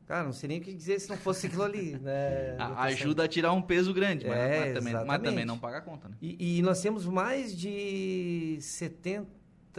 Cara, 0.05 0.23
não 0.25 0.33
sei 0.33 0.49
nem 0.49 0.59
o 0.59 0.61
que 0.61 0.73
dizer 0.73 0.99
se 0.99 1.09
não 1.09 1.15
fosse 1.17 1.47
aquilo 1.47 1.63
ali, 1.63 1.97
né? 1.99 2.55
A- 2.59 2.83
ajuda 2.83 3.23
a 3.23 3.27
tirar 3.27 3.53
um 3.53 3.61
peso 3.61 3.93
grande, 3.93 4.27
mas, 4.27 4.37
É, 4.37 4.59
mas 4.59 4.73
também, 4.73 5.05
mas 5.05 5.21
também 5.21 5.45
não 5.45 5.57
paga 5.57 5.77
a 5.77 5.81
conta, 5.81 6.09
né? 6.09 6.15
E, 6.21 6.57
e 6.59 6.61
nós 6.61 6.81
temos 6.81 7.05
mais 7.05 7.55
de 7.57 8.57
70, 8.59 9.27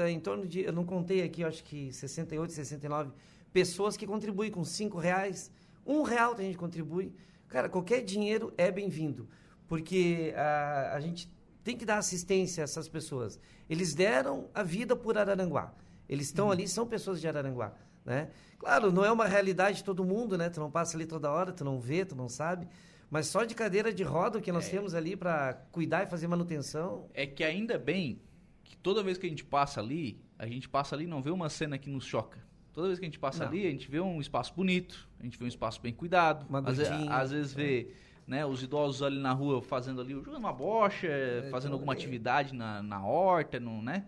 em 0.09 0.19
torno 0.21 0.47
de, 0.47 0.61
eu 0.63 0.73
não 0.73 0.85
contei 0.85 1.23
aqui, 1.23 1.45
acho 1.45 1.63
que 1.65 1.93
68, 1.93 2.53
69 2.53 3.11
pessoas 3.53 3.97
que 3.97 4.07
contribuem 4.07 4.51
com 4.51 4.65
5 4.65 4.99
reais, 4.99 5.51
um 5.87 6.03
real 6.03 6.35
tem 6.35 6.47
gente 6.47 6.55
que 6.55 6.61
contribui. 6.61 7.13
Cara, 7.49 7.69
qualquer 7.69 8.03
dinheiro 8.03 8.53
é 8.57 8.71
bem-vindo, 8.71 9.29
porque 9.69 10.33
a, 10.37 10.95
a 10.95 11.01
gente 11.01 11.31
tem 11.63 11.77
que 11.77 11.85
dar 11.85 11.99
assistência 11.99 12.63
a 12.63 12.65
essas 12.65 12.89
pessoas. 12.89 13.39
Eles 13.69 13.95
deram 13.95 14.49
a 14.55 14.63
vida 14.63 14.97
por 14.97 15.17
Araranguá. 15.17 15.73
Eles 16.09 16.27
estão 16.27 16.51
ali, 16.51 16.69
são 16.69 16.87
pessoas 16.87 17.21
de 17.21 17.29
Araranguá, 17.29 17.73
né? 18.05 18.31
Claro, 18.59 18.93
não 18.93 19.05
é 19.05 19.11
uma 19.11 19.27
realidade 19.27 19.79
de 19.79 19.85
todo 19.85 20.05
mundo, 20.05 20.39
né? 20.39 20.49
Tu 20.51 20.61
não 20.61 20.71
passa 20.71 20.97
ali 20.97 21.07
toda 21.07 21.31
hora, 21.31 21.53
tu 21.53 21.65
não 21.65 21.81
vê, 21.81 22.05
tu 22.05 22.15
não 22.15 22.29
sabe. 22.29 22.69
Mas 23.11 23.27
só 23.27 23.45
de 23.45 23.55
cadeira 23.55 23.93
de 23.93 24.03
roda 24.03 24.41
que 24.41 24.51
nós 24.51 24.69
temos 24.69 24.95
ali 24.95 25.17
para 25.17 25.55
cuidar 25.71 26.03
e 26.03 26.07
fazer 26.07 26.27
manutenção. 26.27 27.09
É 27.15 27.27
que 27.27 27.45
ainda 27.45 27.79
bem 27.79 28.21
que 28.63 28.77
toda 28.77 29.03
vez 29.03 29.19
que 29.19 29.27
a 29.27 29.29
gente 29.29 29.45
passa 29.45 29.81
ali, 29.81 30.21
a 30.39 30.47
gente 30.47 30.69
passa 30.69 30.95
ali 30.95 31.05
e 31.05 31.07
não 31.07 31.23
vê 31.23 31.31
uma 31.31 31.49
cena 31.49 31.79
que 31.79 31.89
nos 31.89 32.05
choca. 32.05 32.43
Toda 32.75 32.89
vez 32.89 32.99
que 32.99 33.05
a 33.05 33.09
gente 33.09 33.21
passa 33.21 33.45
Não. 33.45 33.53
ali, 33.53 33.67
a 33.67 33.71
gente 33.71 33.89
vê 33.89 34.01
um 34.01 34.21
espaço 34.21 34.53
bonito, 34.53 35.09
a 35.21 35.23
gente 35.23 35.39
vê 35.39 35.45
um 35.45 35.49
espaço 35.49 35.81
bem 35.81 35.93
cuidado. 35.93 36.45
Uma 36.49 36.59
às, 36.59 36.81
às 36.81 37.31
vezes 37.31 37.53
vê 37.53 37.95
né, 38.27 38.45
os 38.45 38.65
idosos 38.65 39.01
ali 39.01 39.19
na 39.19 39.33
rua 39.33 39.63
fazendo 39.63 40.01
ali, 40.01 40.13
jogando 40.13 40.39
uma 40.39 40.53
bocha, 40.53 41.09
fazendo 41.53 41.71
então, 41.71 41.73
alguma 41.75 41.93
é. 41.93 41.97
atividade 41.97 42.53
na, 42.53 42.83
na 42.83 43.07
horta, 43.07 43.61
no, 43.61 43.81
né? 43.81 44.07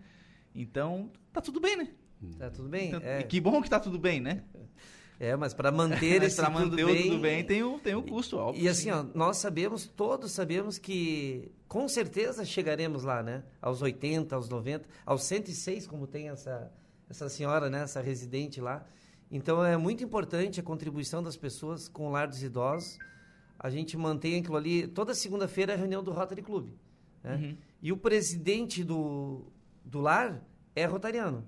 Então, 0.57 1.11
tá 1.33 1.41
tudo 1.41 1.61
bem, 1.61 1.77
né? 1.77 1.89
Tá 2.39 2.51
tudo 2.51 2.69
bem? 2.69 2.89
Então, 2.89 3.01
É, 3.03 3.21
E 3.21 3.25
que 3.25 3.41
bom 3.41 3.61
que 3.61 3.69
tá 3.69 3.79
tudo 3.79 3.99
bem, 3.99 4.21
né? 4.21 4.43
é 5.21 5.37
mas 5.37 5.53
para 5.53 5.71
manter 5.71 6.21
Mas 6.21 6.33
esse 6.33 6.37
pra 6.37 6.51
tudo 6.51 6.71
manter 6.71 6.85
o 6.85 6.87
bem, 6.87 7.03
tudo 7.03 7.19
bem 7.19 7.45
tem 7.45 7.63
o, 7.63 7.79
tem 7.79 7.95
o 7.95 8.03
custo, 8.03 8.39
óbvio. 8.39 8.63
E 8.63 8.69
assim, 8.69 8.91
ó, 8.91 9.05
nós 9.15 9.37
sabemos, 9.37 9.87
todos 9.87 10.33
sabemos 10.33 10.79
que 10.79 11.53
com 11.69 11.87
certeza 11.89 12.45
chegaremos 12.45 13.05
lá, 13.05 13.23
né? 13.23 13.45
Aos 13.61 13.83
80, 13.83 14.35
aos 14.35 14.49
90, 14.49 14.89
aos 15.05 15.25
106, 15.25 15.87
como 15.87 16.07
tem 16.07 16.31
essa, 16.31 16.73
essa 17.09 17.29
senhora, 17.29 17.69
né? 17.69 17.83
Essa 17.83 18.01
residente 18.01 18.61
lá. 18.61 18.87
Então 19.31 19.65
é 19.65 19.77
muito 19.77 20.03
importante 20.03 20.61
a 20.61 20.63
contribuição 20.63 21.23
das 21.23 21.37
pessoas 21.37 21.89
com 21.89 22.07
o 22.07 22.11
lar 22.11 22.29
dos 22.29 22.43
idosos. 22.43 22.99
A 23.59 23.69
gente 23.69 23.97
mantém 23.97 24.41
aquilo 24.41 24.57
ali. 24.57 24.87
Toda 24.87 25.15
segunda-feira 25.15 25.73
é 25.73 25.75
a 25.75 25.79
reunião 25.79 26.03
do 26.03 26.13
Rotary 26.13 26.43
Club. 26.43 26.69
Né? 27.23 27.35
Uhum. 27.35 27.57
E 27.83 27.93
o 27.93 27.97
presidente 27.97 28.85
do, 28.85 29.51
do 29.87 30.01
lar 30.01 30.43
é 30.75 30.85
rotariano. 30.85 31.47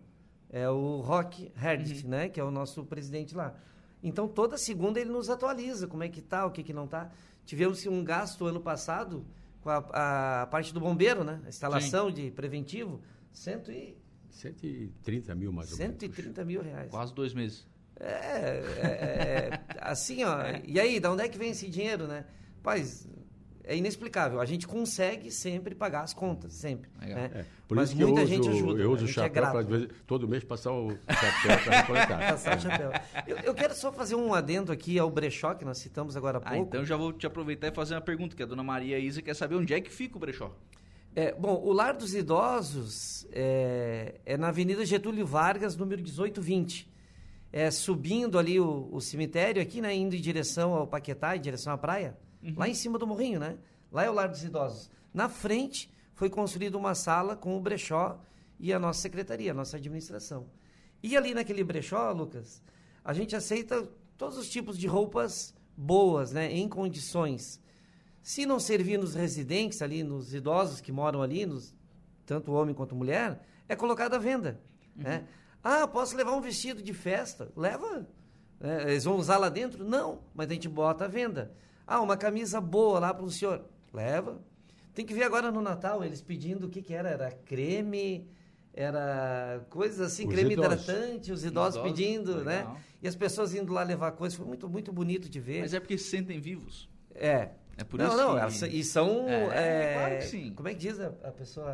É 0.48 0.68
o 0.70 1.00
Rock 1.00 1.52
Herdit, 1.62 2.04
Uhum. 2.04 2.10
né? 2.10 2.28
Que 2.30 2.40
é 2.40 2.44
o 2.44 2.50
nosso 2.50 2.84
presidente 2.86 3.34
lá. 3.34 3.54
Então, 4.02 4.26
toda 4.26 4.56
segunda 4.56 4.98
ele 5.00 5.10
nos 5.10 5.28
atualiza 5.28 5.86
como 5.86 6.02
é 6.04 6.08
que 6.08 6.22
tá, 6.22 6.46
o 6.46 6.50
que, 6.50 6.62
que 6.62 6.72
não 6.72 6.86
tá. 6.86 7.10
Tivemos 7.44 7.84
um 7.86 8.02
gasto 8.04 8.46
ano 8.46 8.60
passado 8.60 9.26
com 9.60 9.68
a, 9.68 10.42
a 10.42 10.46
parte 10.46 10.72
do 10.72 10.80
bombeiro, 10.80 11.24
né? 11.24 11.42
A 11.44 11.48
instalação 11.48 12.10
de 12.10 12.30
preventivo, 12.30 13.02
cento 13.32 13.70
e, 13.72 13.98
130 14.30 15.34
mil 15.34 15.52
mais 15.52 15.72
ou 15.72 15.78
menos. 15.78 15.94
130 16.00 16.44
mil 16.44 16.62
reais. 16.62 16.90
Quase 16.90 17.12
dois 17.12 17.34
meses. 17.34 17.66
É, 17.98 18.06
é, 18.06 19.50
é, 19.50 19.60
assim, 19.80 20.22
ó. 20.22 20.36
E 20.64 20.78
aí, 20.78 21.00
da 21.00 21.10
onde 21.10 21.22
é 21.24 21.28
que 21.28 21.36
vem 21.36 21.50
esse 21.50 21.68
dinheiro, 21.68 22.06
né? 22.06 22.24
Paz, 22.62 23.08
é 23.68 23.76
inexplicável. 23.76 24.40
A 24.40 24.46
gente 24.46 24.66
consegue 24.66 25.30
sempre 25.30 25.74
pagar 25.74 26.00
as 26.00 26.14
contas, 26.14 26.54
sempre. 26.54 26.90
Legal. 26.98 27.18
né? 27.18 27.30
É, 27.34 27.44
por 27.68 27.76
Mas 27.76 27.90
isso 27.90 27.98
que 27.98 28.04
muita 28.04 28.22
eu 28.22 28.26
gente 28.26 28.48
uso, 28.48 28.50
ajuda. 28.50 28.82
eu 28.82 28.90
uso 28.92 29.04
o 29.04 29.08
é 29.08 29.12
chapéu 29.12 29.30
grato. 29.30 29.66
para 29.66 29.86
todo 30.06 30.26
mês 30.26 30.42
passar 30.42 30.72
o 30.72 30.90
chapéu 30.90 31.58
para 31.64 31.80
recoletar. 31.82 32.18
Passar 32.32 32.56
o 32.56 32.60
chapéu. 32.60 32.90
Eu, 33.26 33.36
eu 33.36 33.54
quero 33.54 33.74
só 33.74 33.92
fazer 33.92 34.14
um 34.14 34.32
adendo 34.32 34.72
aqui 34.72 34.98
ao 34.98 35.10
brechó 35.10 35.52
que 35.52 35.66
nós 35.66 35.76
citamos 35.76 36.16
agora 36.16 36.38
há 36.38 36.40
pouco. 36.40 36.56
Ah, 36.56 36.58
então 36.58 36.82
já 36.82 36.96
vou 36.96 37.12
te 37.12 37.26
aproveitar 37.26 37.68
e 37.68 37.70
fazer 37.70 37.94
uma 37.94 38.00
pergunta, 38.00 38.34
que 38.34 38.42
a 38.42 38.46
dona 38.46 38.62
Maria 38.62 38.98
Isa 38.98 39.20
quer 39.20 39.34
saber 39.34 39.56
onde 39.56 39.74
é 39.74 39.80
que 39.82 39.90
fica 39.90 40.16
o 40.16 40.18
brechó. 40.20 40.50
É, 41.14 41.34
bom, 41.34 41.60
o 41.62 41.70
Lar 41.70 41.94
dos 41.94 42.14
Idosos 42.14 43.26
é, 43.32 44.14
é 44.24 44.38
na 44.38 44.48
Avenida 44.48 44.86
Getúlio 44.86 45.26
Vargas, 45.26 45.76
número 45.76 46.00
1820. 46.00 46.90
É, 47.52 47.70
subindo 47.70 48.38
ali 48.38 48.58
o, 48.58 48.88
o 48.90 49.00
cemitério 49.00 49.60
aqui, 49.60 49.82
né, 49.82 49.94
indo 49.94 50.16
em 50.16 50.20
direção 50.20 50.72
ao 50.72 50.86
Paquetá, 50.86 51.36
em 51.36 51.40
direção 51.40 51.72
à 51.72 51.78
praia, 51.78 52.16
lá 52.56 52.68
em 52.68 52.74
cima 52.74 52.98
do 52.98 53.06
morrinho, 53.06 53.40
né? 53.40 53.58
Lá 53.90 54.04
é 54.04 54.10
o 54.10 54.12
Lar 54.12 54.28
dos 54.28 54.42
Idosos. 54.44 54.90
Na 55.12 55.28
frente 55.28 55.90
foi 56.14 56.28
construída 56.28 56.76
uma 56.76 56.94
sala 56.94 57.36
com 57.36 57.56
o 57.56 57.60
brechó 57.60 58.20
e 58.58 58.72
a 58.72 58.78
nossa 58.78 59.00
secretaria, 59.00 59.52
a 59.52 59.54
nossa 59.54 59.76
administração. 59.76 60.46
E 61.02 61.16
ali 61.16 61.32
naquele 61.32 61.62
brechó, 61.62 62.10
Lucas, 62.12 62.62
a 63.04 63.12
gente 63.12 63.36
aceita 63.36 63.88
todos 64.16 64.36
os 64.36 64.48
tipos 64.48 64.76
de 64.76 64.86
roupas 64.86 65.54
boas, 65.76 66.32
né, 66.32 66.52
em 66.52 66.68
condições. 66.68 67.60
Se 68.20 68.44
não 68.44 68.58
servir 68.58 68.98
nos 68.98 69.14
residentes 69.14 69.80
ali, 69.80 70.02
nos 70.02 70.34
idosos 70.34 70.80
que 70.80 70.90
moram 70.90 71.22
ali, 71.22 71.46
nos, 71.46 71.74
tanto 72.26 72.52
homem 72.52 72.74
quanto 72.74 72.96
mulher, 72.96 73.40
é 73.68 73.76
colocado 73.76 74.14
à 74.14 74.18
venda. 74.18 74.60
Né? 74.94 75.26
Ah, 75.62 75.86
posso 75.86 76.16
levar 76.16 76.32
um 76.32 76.40
vestido 76.40 76.82
de 76.82 76.92
festa? 76.92 77.50
Leva. 77.56 78.06
É, 78.60 78.82
eles 78.90 79.04
vão 79.04 79.16
usar 79.16 79.36
lá 79.38 79.48
dentro? 79.48 79.84
Não, 79.84 80.20
mas 80.34 80.48
a 80.50 80.52
gente 80.54 80.68
bota 80.68 81.04
à 81.04 81.08
venda. 81.08 81.52
Ah, 81.86 82.00
uma 82.00 82.16
camisa 82.16 82.60
boa 82.60 82.98
lá 82.98 83.14
para 83.14 83.24
o 83.24 83.30
senhor? 83.30 83.64
Leva. 83.92 84.38
Tem 84.94 85.06
que 85.06 85.14
ver 85.14 85.22
agora 85.24 85.50
no 85.52 85.60
Natal, 85.62 86.04
eles 86.04 86.20
pedindo 86.20 86.66
o 86.66 86.68
que, 86.68 86.82
que 86.82 86.92
era. 86.92 87.08
Era 87.10 87.30
creme, 87.30 88.28
era 88.74 89.64
coisas 89.70 90.00
assim, 90.00 90.26
Os 90.26 90.34
creme 90.34 90.52
idosos. 90.54 90.82
hidratante, 90.82 91.32
os 91.32 91.44
idosos, 91.44 91.76
Idosos, 91.76 91.82
pedindo, 91.82 92.36
legal. 92.38 92.44
né? 92.74 92.80
E 93.02 93.06
as 93.08 93.14
pessoas 93.14 93.54
indo 93.54 93.72
lá 93.72 93.82
levar 93.82 94.12
coisas. 94.12 94.36
Foi 94.36 94.44
muito, 94.46 94.68
muito 94.68 94.92
bonito 94.92 95.28
de 95.28 95.38
ver. 95.40 95.60
Mas 95.60 95.72
é 95.72 95.80
porque 95.80 95.96
se 95.96 96.10
sentem 96.10 96.40
vivos. 96.40 96.88
É. 97.14 97.50
É 97.76 97.84
por 97.84 97.96
não, 97.98 98.08
isso 98.08 98.16
não, 98.16 98.34
que... 98.34 98.40
elas- 98.40 98.62
e 98.62 98.82
são. 98.82 99.28
É, 99.28 99.44
é, 99.44 99.94
claro 99.94 100.16
que 100.16 100.24
sim. 100.24 100.52
Como 100.52 100.68
é 100.68 100.72
que 100.74 100.80
diz 100.80 100.98
a, 100.98 101.06
a 101.22 101.30
pessoa. 101.30 101.72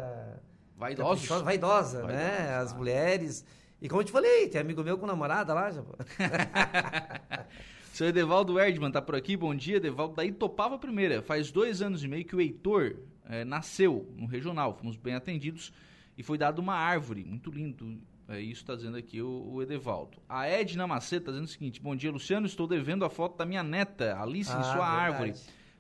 Vaidosos. 0.77 1.27
Vaidosa, 1.29 2.03
Vaidosos, 2.03 2.05
né? 2.05 2.55
As 2.57 2.73
mulheres. 2.75 3.43
E 3.81 3.89
como 3.89 4.01
eu 4.01 4.05
te 4.05 4.13
falei, 4.13 4.49
tem 4.49 4.61
amigo 4.61 4.83
meu 4.83 4.97
com 4.97 5.07
namorada 5.07 5.53
lá. 5.53 5.71
Já... 5.71 5.83
Seu 7.93 8.09
Edevaldo 8.09 8.59
Erdman 8.59 8.91
tá 8.91 9.01
por 9.01 9.15
aqui, 9.15 9.37
bom 9.37 9.55
dia. 9.55 9.77
Edevaldo 9.77 10.15
da 10.17 10.25
Itopava 10.25 10.79
Primeira. 10.79 11.23
Faz 11.23 11.53
dois 11.53 11.81
anos 11.81 12.03
e 12.03 12.09
meio 12.09 12.25
que 12.25 12.35
o 12.35 12.41
Heitor 12.41 12.97
eh, 13.27 13.45
nasceu 13.45 14.13
no 14.17 14.27
regional. 14.27 14.75
Fomos 14.75 14.97
bem 14.97 15.15
atendidos 15.15 15.73
e 16.19 16.23
foi 16.23 16.37
dado 16.39 16.59
uma 16.59 16.75
árvore. 16.75 17.25
Muito 17.25 17.51
lindo. 17.51 18.01
É 18.27 18.41
isso 18.41 18.63
está 18.63 18.75
dizendo 18.75 18.97
aqui 18.97 19.21
o, 19.23 19.51
o 19.53 19.63
Edevaldo. 19.63 20.17
A 20.29 20.47
Edna 20.49 20.87
Maceta 20.87 21.17
está 21.17 21.31
dizendo 21.33 21.47
o 21.47 21.51
seguinte: 21.51 21.81
Bom 21.81 21.95
dia, 21.95 22.11
Luciano. 22.11 22.47
Estou 22.47 22.67
devendo 22.67 23.05
a 23.05 23.11
foto 23.11 23.37
da 23.37 23.45
minha 23.47 23.63
neta, 23.63 24.19
Alice, 24.21 24.51
em 24.51 24.55
Ah, 24.57 24.63
sua 24.63 24.73
verdade. 24.73 24.97
árvore, 25.13 25.35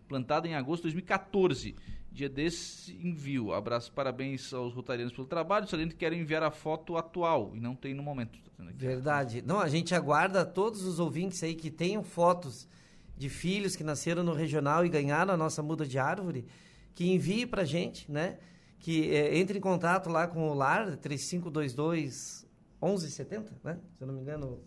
plantada 0.06 0.46
em 0.46 0.54
agosto 0.54 0.82
de 0.82 0.94
2014. 0.94 1.74
Dia 2.14 2.28
desse 2.28 2.92
envio. 3.04 3.52
Abraço, 3.52 3.92
parabéns 3.92 4.54
aos 4.54 4.72
rotarianos 4.72 5.12
pelo 5.12 5.26
trabalho. 5.26 5.68
Saliento 5.68 5.94
que 5.94 5.98
quero 5.98 6.14
enviar 6.14 6.44
a 6.44 6.50
foto 6.52 6.96
atual 6.96 7.50
e 7.56 7.60
não 7.60 7.74
tem 7.74 7.92
no 7.92 8.04
momento. 8.04 8.38
tá. 8.56 8.62
Verdade. 8.72 9.42
Não, 9.42 9.58
a 9.58 9.68
gente 9.68 9.96
aguarda 9.96 10.46
todos 10.46 10.84
os 10.84 11.00
ouvintes 11.00 11.42
aí 11.42 11.56
que 11.56 11.72
tenham 11.72 12.04
fotos 12.04 12.68
de 13.16 13.28
filhos 13.28 13.74
que 13.74 13.82
nasceram 13.82 14.22
no 14.22 14.32
regional 14.32 14.86
e 14.86 14.88
ganharam 14.88 15.34
a 15.34 15.36
nossa 15.36 15.60
muda 15.60 15.84
de 15.84 15.98
árvore, 15.98 16.46
que 16.94 17.12
envie 17.12 17.46
pra 17.46 17.64
gente, 17.64 18.08
né? 18.08 18.38
Que 18.78 19.12
é, 19.12 19.36
entre 19.36 19.58
em 19.58 19.60
contato 19.60 20.08
lá 20.08 20.28
com 20.28 20.48
o 20.48 20.54
LAR, 20.54 20.96
3522 20.98 22.46
1170, 22.80 23.56
né? 23.64 23.80
Se 23.98 24.04
eu 24.04 24.06
não 24.06 24.14
me 24.14 24.20
engano, 24.20 24.46
o 24.46 24.60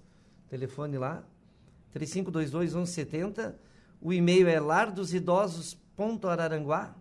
telefone 0.49 0.97
lá. 0.97 1.23
3522 1.91 2.73
1170. 2.73 3.57
O 4.01 4.11
e-mail 4.11 4.49
é 4.49 4.59
lardosidosos.araranguá, 4.59 6.93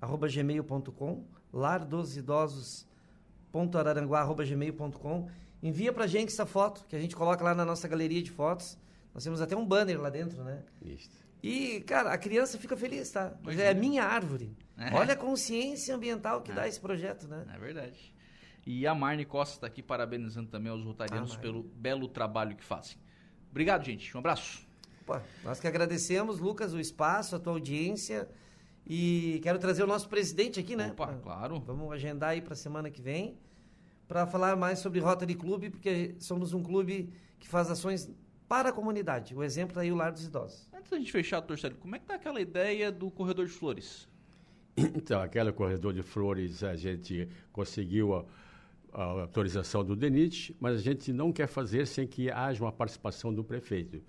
arroba 0.00 0.28
gmail.com, 0.28 1.24
lardosidosos.araranguá, 1.52 4.20
arroba 4.20 4.44
gmail.com. 4.44 5.28
Envia 5.62 5.92
pra 5.92 6.06
gente 6.06 6.30
essa 6.32 6.46
foto, 6.46 6.84
que 6.88 6.96
a 6.96 6.98
gente 6.98 7.14
coloca 7.14 7.44
lá 7.44 7.54
na 7.54 7.64
nossa 7.64 7.86
galeria 7.86 8.22
de 8.22 8.30
fotos. 8.30 8.78
Nós 9.12 9.24
temos 9.24 9.40
até 9.42 9.54
um 9.56 9.66
banner 9.66 10.00
lá 10.00 10.08
dentro, 10.08 10.42
né? 10.42 10.62
Isso. 10.82 11.10
E, 11.42 11.80
cara, 11.80 12.12
a 12.12 12.18
criança 12.18 12.58
fica 12.58 12.76
feliz, 12.76 13.10
tá? 13.10 13.30
Mas 13.42 13.44
Pois 13.56 13.58
é 13.58 13.64
é. 13.66 13.70
a 13.70 13.74
minha 13.74 14.04
árvore. 14.04 14.56
É. 14.78 14.94
Olha 14.94 15.14
a 15.14 15.16
consciência 15.16 15.94
ambiental 15.94 16.40
que 16.42 16.52
É. 16.52 16.54
dá 16.54 16.68
esse 16.68 16.80
projeto, 16.80 17.26
né? 17.28 17.44
É 17.54 17.58
verdade. 17.58 18.14
E 18.66 18.86
a 18.86 18.94
Marne 18.94 19.24
Costa 19.24 19.54
está 19.56 19.66
aqui 19.66 19.82
parabenizando 19.82 20.48
também 20.48 20.70
aos 20.70 20.82
rotarianos 20.84 21.34
Ah, 21.34 21.38
pelo 21.38 21.62
belo 21.62 22.08
trabalho 22.08 22.54
que 22.56 22.64
fazem. 22.64 22.96
Obrigado, 23.50 23.84
gente. 23.84 24.14
Um 24.16 24.20
abraço. 24.20 24.66
Pô, 25.06 25.18
nós 25.42 25.58
que 25.58 25.66
agradecemos, 25.66 26.38
Lucas, 26.38 26.72
o 26.72 26.78
espaço, 26.80 27.34
a 27.34 27.38
tua 27.40 27.54
audiência. 27.54 28.28
E 28.86 29.38
quero 29.42 29.58
trazer 29.58 29.82
o 29.82 29.86
nosso 29.86 30.08
presidente 30.08 30.58
aqui, 30.58 30.74
né? 30.74 30.90
Opa, 30.92 31.06
Pra- 31.06 31.16
claro. 31.16 31.60
Vamos 31.60 31.92
agendar 31.92 32.30
aí 32.30 32.40
para 32.42 32.54
semana 32.54 32.90
que 32.90 33.00
vem 33.00 33.36
para 34.08 34.26
falar 34.26 34.56
mais 34.56 34.80
sobre 34.80 34.98
Rotary 34.98 35.34
Clube, 35.36 35.70
porque 35.70 36.16
somos 36.18 36.52
um 36.52 36.62
clube 36.62 37.12
que 37.38 37.46
faz 37.46 37.70
ações 37.70 38.10
para 38.48 38.70
a 38.70 38.72
comunidade. 38.72 39.34
O 39.36 39.44
exemplo 39.44 39.74
tá 39.74 39.82
aí 39.82 39.92
o 39.92 39.94
Lar 39.94 40.10
dos 40.10 40.24
Idosos. 40.24 40.68
Antes 40.74 40.90
da 40.90 40.98
gente 40.98 41.12
fechar, 41.12 41.40
torcedor, 41.42 41.78
como 41.78 41.94
é 41.94 41.98
que 42.00 42.06
tá 42.06 42.16
aquela 42.16 42.40
ideia 42.40 42.90
do 42.90 43.08
corredor 43.10 43.46
de 43.46 43.52
flores? 43.52 44.08
Então, 44.76 45.20
aquele 45.20 45.52
corredor 45.52 45.92
de 45.92 46.02
flores, 46.02 46.64
a 46.64 46.74
gente 46.74 47.28
conseguiu 47.52 48.14
a, 48.14 48.24
a 48.92 49.02
autorização 49.22 49.84
do 49.84 49.94
DENIT, 49.94 50.56
mas 50.58 50.74
a 50.76 50.82
gente 50.82 51.12
não 51.12 51.32
quer 51.32 51.46
fazer 51.46 51.86
sem 51.86 52.06
que 52.06 52.30
haja 52.30 52.64
uma 52.64 52.72
participação 52.72 53.32
do 53.32 53.44
prefeito. 53.44 54.02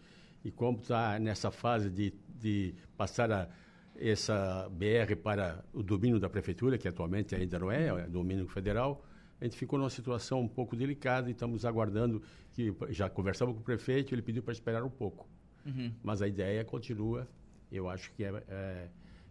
E 0.46 0.50
como 0.50 0.80
está 0.80 1.20
nessa 1.20 1.52
fase 1.52 1.90
de, 1.90 2.14
de 2.40 2.74
passar 2.98 3.32
a, 3.32 3.48
essa 3.96 4.70
BR 4.70 5.16
para 5.22 5.64
o 5.74 5.84
domínio 5.84 6.20
da 6.20 6.30
prefeitura, 6.30 6.78
que 6.78 6.88
atualmente 6.88 7.36
ainda 7.36 7.60
não 7.60 7.72
é, 7.72 7.88
é 7.88 8.08
domínio 8.08 8.48
federal, 8.48 9.06
a 9.40 9.44
gente 9.44 9.58
ficou 9.58 9.80
numa 9.80 9.90
situação 9.90 10.40
um 10.40 10.48
pouco 10.48 10.76
delicada 10.76 11.28
e 11.28 11.32
estamos 11.32 11.66
aguardando 11.66 12.22
que 12.52 12.74
já 12.90 13.10
conversamos 13.10 13.56
com 13.56 13.62
o 13.62 13.64
prefeito, 13.64 14.14
ele 14.14 14.22
pediu 14.22 14.44
para 14.44 14.54
esperar 14.54 14.84
um 14.84 14.90
pouco. 14.90 15.28
Uhum. 15.66 15.92
Mas 16.04 16.22
a 16.22 16.28
ideia 16.28 16.64
continua, 16.64 17.28
eu 17.72 17.90
acho 17.90 18.12
que 18.14 18.24
é, 18.24 18.44
é, 18.48 18.88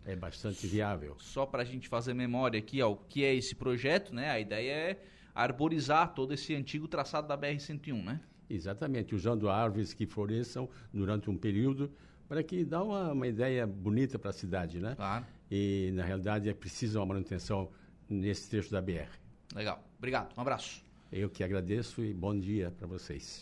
é 0.06 0.16
bastante 0.16 0.66
viável. 0.66 1.14
Só 1.18 1.46
para 1.46 1.62
a 1.62 1.64
gente 1.64 1.88
fazer 1.88 2.12
memória 2.12 2.58
aqui 2.58 2.80
ao 2.80 2.96
que 2.96 3.24
é 3.24 3.34
esse 3.34 3.54
projeto, 3.54 4.12
né? 4.14 4.30
A 4.30 4.40
ideia 4.40 4.72
é 4.72 5.02
arborizar 5.34 6.12
todo 6.12 6.34
esse 6.34 6.54
antigo 6.54 6.88
traçado 6.88 7.28
da 7.28 7.38
BR-101, 7.38 8.04
né? 8.04 8.20
Exatamente, 8.48 9.14
usando 9.14 9.48
árvores 9.48 9.94
que 9.94 10.06
floresçam 10.06 10.68
durante 10.92 11.30
um 11.30 11.36
período 11.36 11.90
para 12.30 12.44
que 12.44 12.64
dá 12.64 12.80
uma, 12.80 13.10
uma 13.10 13.26
ideia 13.26 13.66
bonita 13.66 14.16
para 14.16 14.30
a 14.30 14.32
cidade, 14.32 14.78
né? 14.78 14.94
Claro. 14.94 15.26
E, 15.50 15.90
na 15.94 16.04
realidade, 16.04 16.48
é 16.48 16.54
preciso 16.54 17.00
uma 17.00 17.06
manutenção 17.06 17.68
nesse 18.08 18.48
trecho 18.48 18.70
da 18.70 18.80
BR. 18.80 19.10
Legal. 19.52 19.82
Obrigado. 19.98 20.32
Um 20.38 20.40
abraço. 20.40 20.80
Eu 21.10 21.28
que 21.28 21.42
agradeço 21.42 22.04
e 22.04 22.14
bom 22.14 22.38
dia 22.38 22.72
para 22.78 22.86
vocês. 22.86 23.38